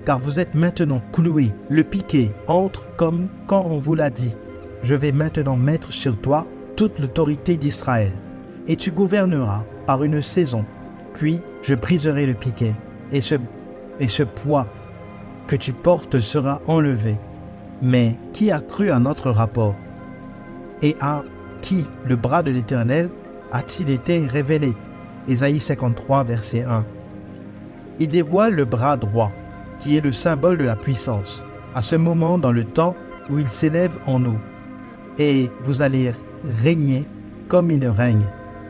[0.06, 4.34] Car vous êtes maintenant cloué, le piqué entre comme quand on vous l'a dit.
[4.82, 8.11] Je vais maintenant mettre sur toi toute l'autorité d'Israël.
[8.67, 10.65] Et tu gouverneras par une saison.
[11.13, 12.74] Puis je briserai le piquet.
[13.11, 13.36] Et ce,
[13.99, 14.67] et ce poids
[15.47, 17.17] que tu portes sera enlevé.
[17.82, 19.76] Mais qui a cru à notre rapport?
[20.82, 21.24] Et à
[21.61, 23.09] qui le bras de l'Éternel
[23.51, 24.74] a-t-il été révélé?
[25.28, 26.86] Ésaïe 53, verset 1.
[27.99, 29.32] Il dévoile le bras droit,
[29.80, 31.43] qui est le symbole de la puissance,
[31.76, 32.95] à ce moment dans le temps
[33.30, 34.36] où il s'élève en eau.
[35.19, 36.11] Et vous allez
[36.61, 37.05] régner
[37.47, 38.27] comme il règne.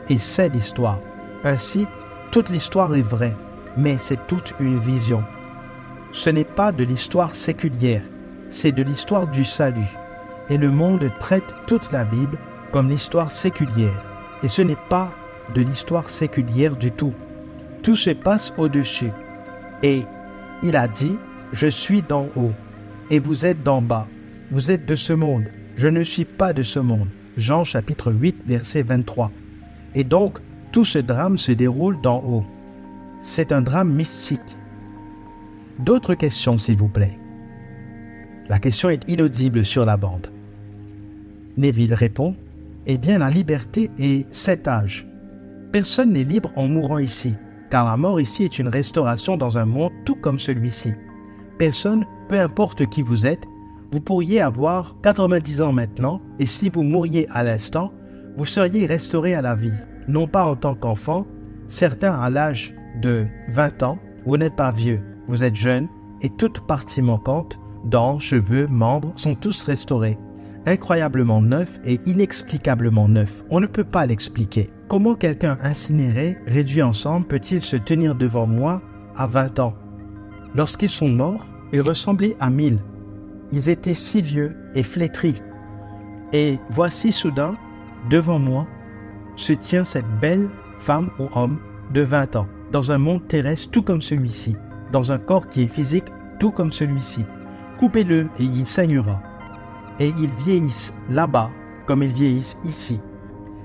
[0.08, 1.00] Et c'est l'histoire.
[1.44, 1.86] Ainsi,
[2.30, 3.36] toute l'histoire est vraie,
[3.76, 5.22] mais c'est toute une vision.
[6.12, 8.02] Ce n'est pas de l'histoire séculière,
[8.50, 9.92] c'est de l'histoire du salut.
[10.48, 12.38] Et le monde traite toute la Bible
[12.72, 14.04] comme l'histoire séculière.
[14.42, 15.10] Et ce n'est pas
[15.54, 17.14] de l'histoire séculière du tout.
[17.82, 19.10] Tout se passe au-dessus.
[19.82, 20.02] Et
[20.62, 21.18] il a dit,
[21.52, 22.52] je suis d'en haut,
[23.10, 24.06] et vous êtes d'en bas.
[24.50, 25.44] Vous êtes de ce monde.
[25.76, 27.08] Je ne suis pas de ce monde.
[27.36, 29.30] Jean chapitre 8, verset 23.
[29.94, 30.38] Et donc,
[30.72, 32.44] tout ce drame se déroule d'en haut.
[33.22, 34.40] C'est un drame mystique.
[35.78, 37.18] D'autres questions, s'il vous plaît.
[38.48, 40.28] La question est inaudible sur la bande.
[41.56, 42.36] Neville répond
[42.86, 45.06] eh bien, la liberté est cet âge.
[45.72, 47.34] Personne n'est libre en mourant ici,
[47.70, 50.92] car la mort ici est une restauration dans un monde tout comme celui-ci.
[51.58, 53.44] Personne, peu importe qui vous êtes,
[53.94, 57.92] vous pourriez avoir 90 ans maintenant, et si vous mouriez à l'instant,
[58.36, 59.70] vous seriez restauré à la vie,
[60.08, 61.28] non pas en tant qu'enfant,
[61.68, 65.86] certains à l'âge de 20 ans, vous n'êtes pas vieux, vous êtes jeune,
[66.22, 70.18] et toute partie manquante, dents, cheveux, membres, sont tous restaurés
[70.66, 73.44] incroyablement neuf et inexplicablement neuf.
[73.50, 74.70] On ne peut pas l'expliquer.
[74.88, 78.82] Comment quelqu'un incinéré, réduit ensemble, peut-il se tenir devant moi
[79.14, 79.74] à 20 ans?
[80.54, 82.78] Lorsqu'ils sont morts, ils ressemblaient à mille.
[83.56, 85.40] Ils étaient si vieux et flétris.
[86.32, 87.56] Et voici soudain,
[88.10, 88.66] devant moi,
[89.36, 90.48] se tient cette belle
[90.80, 91.60] femme ou homme
[91.92, 94.56] de 20 ans, dans un monde terrestre tout comme celui-ci,
[94.90, 96.06] dans un corps qui est physique
[96.40, 97.24] tout comme celui-ci.
[97.78, 99.22] Coupez-le et il saignera
[100.00, 101.50] et ils vieillissent là-bas
[101.86, 102.98] comme ils vieillissent ici.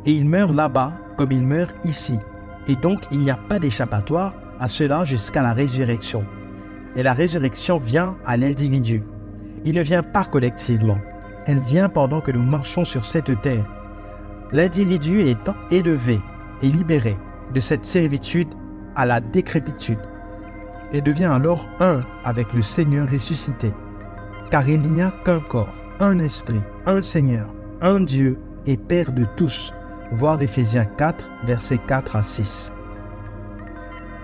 [0.05, 2.19] Et ils meurent là-bas comme ils meurent ici.
[2.67, 6.23] Et donc il n'y a pas d'échappatoire à cela jusqu'à la résurrection.
[6.95, 9.01] Et la résurrection vient à l'individu.
[9.65, 10.97] Il ne vient pas collectivement.
[11.45, 13.65] Elle vient pendant que nous marchons sur cette terre.
[14.51, 16.19] L'individu est élevé
[16.61, 17.17] et libéré
[17.53, 18.49] de cette servitude
[18.95, 19.99] à la décrépitude
[20.91, 23.73] et devient alors un avec le Seigneur ressuscité.
[24.51, 27.49] Car il n'y a qu'un corps un esprit, un Seigneur,
[27.81, 29.73] un Dieu et Père de tous.
[30.11, 32.73] Voir Ephésiens 4, versets 4 à 6.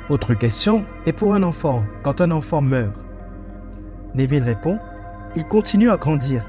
[0.09, 2.95] Autre question, et pour un enfant, quand un enfant meurt
[4.15, 4.79] Neville répond,
[5.35, 6.43] il continue à grandir.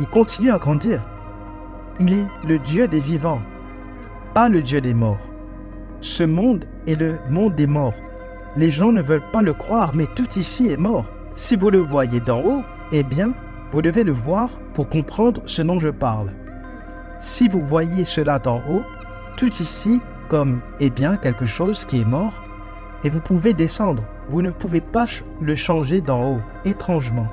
[0.00, 1.00] Il continue à grandir.
[2.00, 3.42] Il est le Dieu des vivants,
[4.34, 5.20] pas le Dieu des morts.
[6.00, 7.94] Ce monde est le monde des morts.
[8.56, 11.06] Les gens ne veulent pas le croire, mais tout ici est mort.
[11.34, 13.32] Si vous le voyez d'en haut, eh bien,
[13.70, 16.32] vous devez le voir pour comprendre ce dont je parle.
[17.20, 18.82] Si vous voyez cela d'en haut,
[19.36, 22.32] tout ici comme est bien quelque chose qui est mort,
[23.04, 24.02] et vous pouvez descendre.
[24.28, 25.04] Vous ne pouvez pas
[25.40, 27.28] le changer d'en haut, étrangement.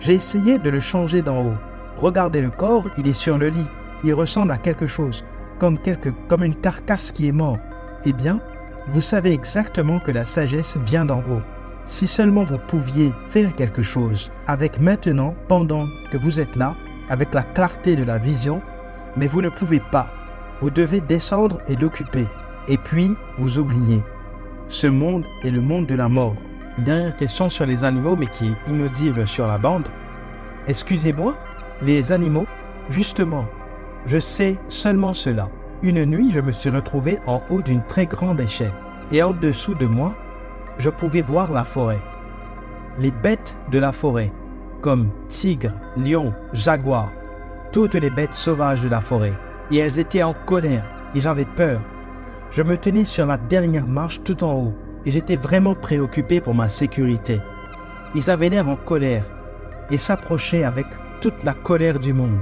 [0.00, 1.56] J'ai essayé de le changer d'en haut.
[1.96, 3.66] Regardez le corps, il est sur le lit.
[4.04, 5.24] Il ressemble à quelque chose,
[5.58, 7.60] comme, quelque, comme une carcasse qui est morte.
[8.04, 8.40] Eh bien,
[8.88, 11.42] vous savez exactement que la sagesse vient d'en haut.
[11.84, 16.76] Si seulement vous pouviez faire quelque chose avec maintenant, pendant que vous êtes là,
[17.08, 18.62] avec la clarté de la vision,
[19.16, 20.12] mais vous ne pouvez pas.
[20.60, 22.26] Vous devez descendre et l'occuper.
[22.68, 24.02] Et puis, vous oubliez.
[24.68, 26.36] Ce monde est le monde de la mort.
[26.78, 29.88] Dernière question sur les animaux, mais qui est inaudible sur la bande.
[30.68, 31.36] Excusez-moi,
[31.82, 32.46] les animaux
[32.88, 33.44] Justement,
[34.06, 35.50] je sais seulement cela.
[35.82, 38.72] Une nuit, je me suis retrouvé en haut d'une très grande échelle,
[39.10, 40.14] et en dessous de moi,
[40.78, 42.00] je pouvais voir la forêt.
[42.98, 44.32] Les bêtes de la forêt,
[44.80, 47.12] comme tigres, lions, jaguars,
[47.72, 49.34] toutes les bêtes sauvages de la forêt,
[49.70, 51.82] et elles étaient en colère, et j'avais peur.
[52.50, 54.74] Je me tenais sur la dernière marche tout en haut,
[55.06, 57.40] et j'étais vraiment préoccupé pour ma sécurité.
[58.14, 59.24] Ils avaient l'air en colère,
[59.90, 60.86] et s'approchaient avec
[61.20, 62.40] toute la colère du monde.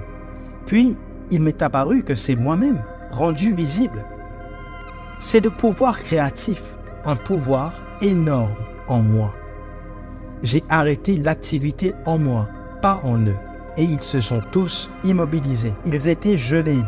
[0.67, 0.97] Puis,
[1.31, 4.05] il m'est apparu que c'est moi-même, rendu visible.
[5.19, 6.63] C'est le pouvoir créatif,
[7.05, 8.55] un pouvoir énorme
[8.89, 9.35] en moi.
[10.43, 12.49] J'ai arrêté l'activité en moi,
[12.83, 13.37] pas en eux,
[13.77, 15.73] et ils se sont tous immobilisés.
[15.87, 16.83] Ils étaient gelés,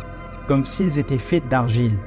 [0.47, 1.99] comme s'ils étaient faits d'argile.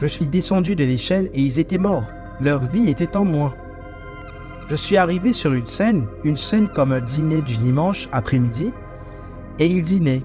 [0.00, 2.06] Je suis descendu de l'échelle et ils étaient morts.
[2.40, 3.54] Leur vie était en moi.
[4.68, 8.72] Je suis arrivé sur une scène, une scène comme un dîner du dimanche après-midi,
[9.58, 10.24] et ils dînaient.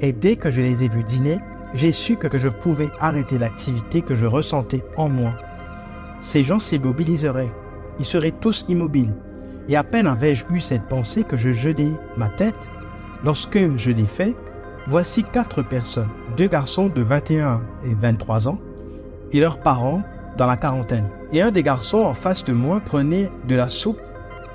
[0.00, 1.38] Et dès que je les ai vus dîner,
[1.72, 5.32] j'ai su que je pouvais arrêter l'activité que je ressentais en moi.
[6.20, 7.52] Ces gens s'immobiliseraient.
[7.98, 9.14] Ils seraient tous immobiles.
[9.68, 12.68] Et à peine avais-je eu cette pensée que je gelais ma tête.
[13.24, 14.36] Lorsque je l'ai fait,
[14.86, 18.58] voici quatre personnes, deux garçons de 21 et 23 ans,
[19.32, 20.02] et leurs parents
[20.38, 21.08] dans la quarantaine.
[21.32, 24.00] Et un des garçons en face de moi prenait de la soupe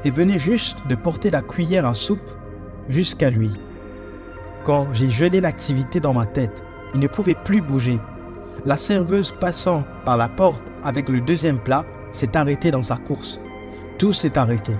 [0.04, 2.32] et venait juste de porter la cuillère à soupe
[2.90, 3.52] jusqu'à lui.
[4.64, 6.64] Quand j'ai gelé l'activité dans ma tête,
[6.94, 8.00] il ne pouvait plus bouger.
[8.66, 13.40] La serveuse passant par la porte avec le deuxième plat s'est arrêtée dans sa course.
[13.98, 14.74] Tout s'est arrêté.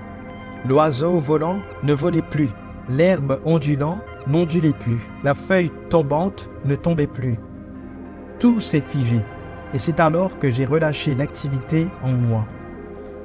[0.66, 2.48] L'oiseau volant ne volait plus.
[2.88, 5.00] L'herbe ondulant n'ondulait plus.
[5.22, 7.38] La feuille tombante ne tombait plus.
[8.38, 9.20] Tout s'est figé.
[9.74, 12.46] Et c'est alors que j'ai relâché l'activité en moi.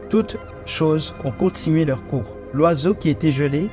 [0.09, 2.35] Toutes choses ont continué leur cours.
[2.53, 3.69] L'oiseau qui était gelé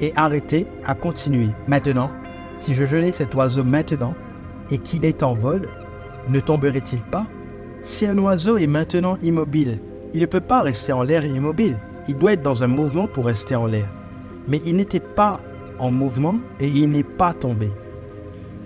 [0.00, 1.48] et arrêté a continué.
[1.66, 2.10] Maintenant,
[2.58, 4.14] si je gelais cet oiseau maintenant
[4.70, 5.68] et qu'il est en vol,
[6.28, 7.26] ne tomberait-il pas?
[7.80, 9.80] Si un oiseau est maintenant immobile,
[10.12, 11.78] il ne peut pas rester en l'air immobile.
[12.08, 13.88] Il doit être dans un mouvement pour rester en l'air.
[14.46, 15.40] Mais il n'était pas
[15.78, 17.70] en mouvement et il n'est pas tombé.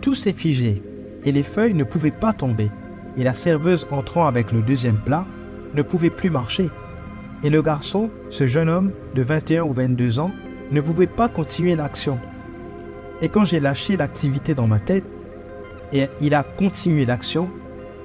[0.01, 0.83] Tout s'est figé
[1.25, 2.69] et les feuilles ne pouvaient pas tomber.
[3.17, 5.27] Et la serveuse entrant avec le deuxième plat
[5.75, 6.71] ne pouvait plus marcher.
[7.43, 10.31] Et le garçon, ce jeune homme de 21 ou 22 ans,
[10.71, 12.19] ne pouvait pas continuer l'action.
[13.21, 15.05] Et quand j'ai lâché l'activité dans ma tête,
[15.93, 17.51] et il a continué l'action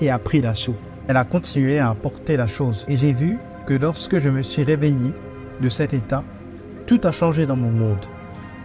[0.02, 0.78] et a pris la soupe.
[1.08, 2.86] Elle a continué à apporter la chose.
[2.88, 5.14] Et j'ai vu que lorsque je me suis réveillé
[5.62, 6.24] de cet état,
[6.86, 8.06] tout a changé dans mon monde.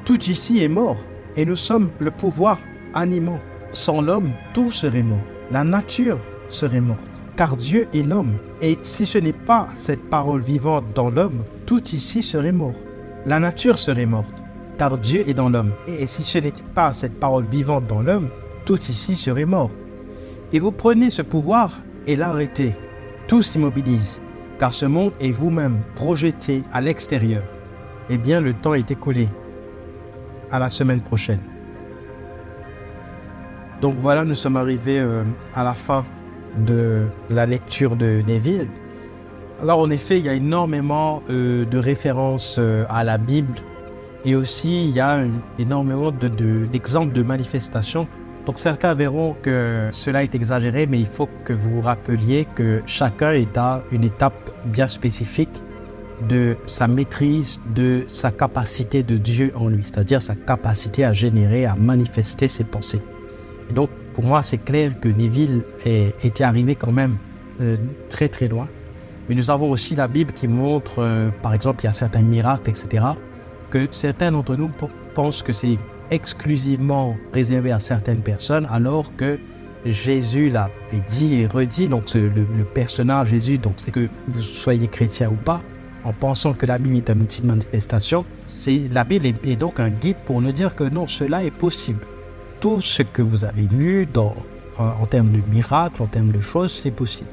[0.04, 0.98] Tout ici est mort
[1.36, 2.58] et nous sommes le pouvoir
[2.94, 3.40] animant.
[3.70, 5.22] Sans l'homme, tout serait mort.
[5.50, 6.18] La nature
[6.52, 7.00] serait morte.
[7.36, 8.36] Car Dieu est l'homme.
[8.60, 12.74] Et si ce n'est pas cette parole vivante dans l'homme, tout ici serait mort.
[13.26, 14.42] La nature serait morte
[14.82, 15.72] car Dieu est dans l'homme.
[15.86, 18.30] Et si ce n'était pas cette parole vivante dans l'homme,
[18.64, 19.70] tout ici serait mort.
[20.52, 22.74] Et vous prenez ce pouvoir et l'arrêtez.
[23.28, 24.20] Tout s'immobilise,
[24.58, 27.44] car ce monde est vous-même projeté à l'extérieur.
[28.10, 29.28] Eh bien, le temps est écoulé.
[30.50, 31.40] À la semaine prochaine.
[33.80, 35.22] Donc voilà, nous sommes arrivés euh,
[35.54, 36.04] à la fin
[36.58, 38.68] de la lecture de Neville.
[39.60, 43.54] Alors en effet, il y a énormément euh, de références euh, à la Bible
[44.24, 45.24] et aussi, il y a
[45.58, 48.06] énormément d'exemples de, de manifestations.
[48.46, 52.82] Donc certains verront que cela est exagéré, mais il faut que vous vous rappeliez que
[52.86, 55.62] chacun est à une étape bien spécifique
[56.28, 61.66] de sa maîtrise, de sa capacité de Dieu en lui, c'est-à-dire sa capacité à générer,
[61.66, 63.02] à manifester ses pensées.
[63.70, 67.16] Et donc, pour moi, c'est clair que Neville était arrivé quand même
[67.60, 67.76] euh,
[68.08, 68.68] très très loin.
[69.28, 72.22] Mais nous avons aussi la Bible qui montre, euh, par exemple, il y a certains
[72.22, 73.14] miracles, etc
[73.72, 74.70] que certains d'entre nous
[75.14, 75.78] pensent que c'est
[76.10, 79.38] exclusivement réservé à certaines personnes, alors que
[79.86, 80.68] Jésus l'a
[81.08, 85.62] dit et redit, donc le, personnage Jésus, donc c'est que vous soyez chrétien ou pas,
[86.04, 88.26] en pensant que la Bible est un outil de manifestation,
[88.66, 92.06] la Bible est, donc un guide pour nous dire que non, cela est possible.
[92.62, 94.36] Tout ce que vous avez lu dans,
[94.78, 97.28] en, en termes de miracles, en termes de choses, c'est possible.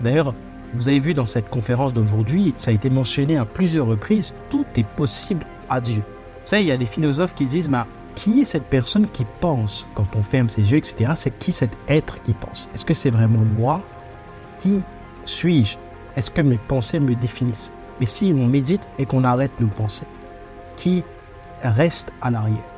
[0.00, 0.32] D'ailleurs,
[0.74, 4.64] vous avez vu dans cette conférence d'aujourd'hui, ça a été mentionné à plusieurs reprises, tout
[4.76, 5.96] est possible à Dieu.
[5.96, 7.82] Vous savez, il y a des philosophes qui disent, mais
[8.14, 11.14] qui est cette personne qui pense quand on ferme ses yeux, etc.
[11.16, 12.70] C'est qui cet être qui pense?
[12.72, 13.82] Est-ce que c'est vraiment moi?
[14.60, 14.82] Qui
[15.24, 15.78] suis-je?
[16.14, 17.72] Est-ce que mes pensées me définissent?
[17.98, 20.06] Mais si on médite et qu'on arrête nos pensées,
[20.76, 21.02] qui
[21.60, 22.69] reste à l'arrière?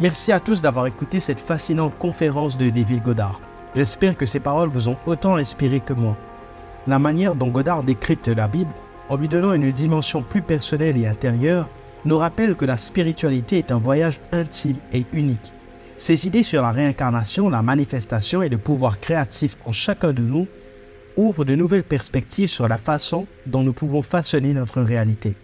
[0.00, 3.40] Merci à tous d'avoir écouté cette fascinante conférence de Neville Goddard.
[3.76, 6.16] J'espère que ces paroles vous ont autant inspiré que moi.
[6.88, 8.72] La manière dont Godard décrypte la Bible,
[9.08, 11.68] en lui donnant une dimension plus personnelle et intérieure,
[12.04, 15.52] nous rappelle que la spiritualité est un voyage intime et unique.
[15.94, 20.48] Ces idées sur la réincarnation, la manifestation et le pouvoir créatif en chacun de nous
[21.16, 25.36] ouvrent de nouvelles perspectives sur la façon dont nous pouvons façonner notre réalité.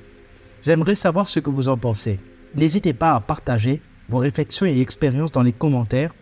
[0.64, 2.18] J'aimerais savoir ce que vous en pensez.
[2.56, 3.80] N'hésitez pas à partager
[4.10, 6.12] vos réflexions et expériences dans les commentaires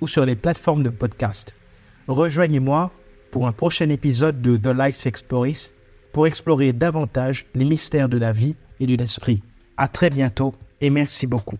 [0.00, 1.54] ou sur les plateformes de podcast.
[2.08, 2.90] Rejoignez-moi
[3.30, 5.74] pour un prochain épisode de The Life Explorers
[6.12, 9.42] pour explorer davantage les mystères de la vie et de l'esprit.
[9.76, 11.58] À très bientôt et merci beaucoup.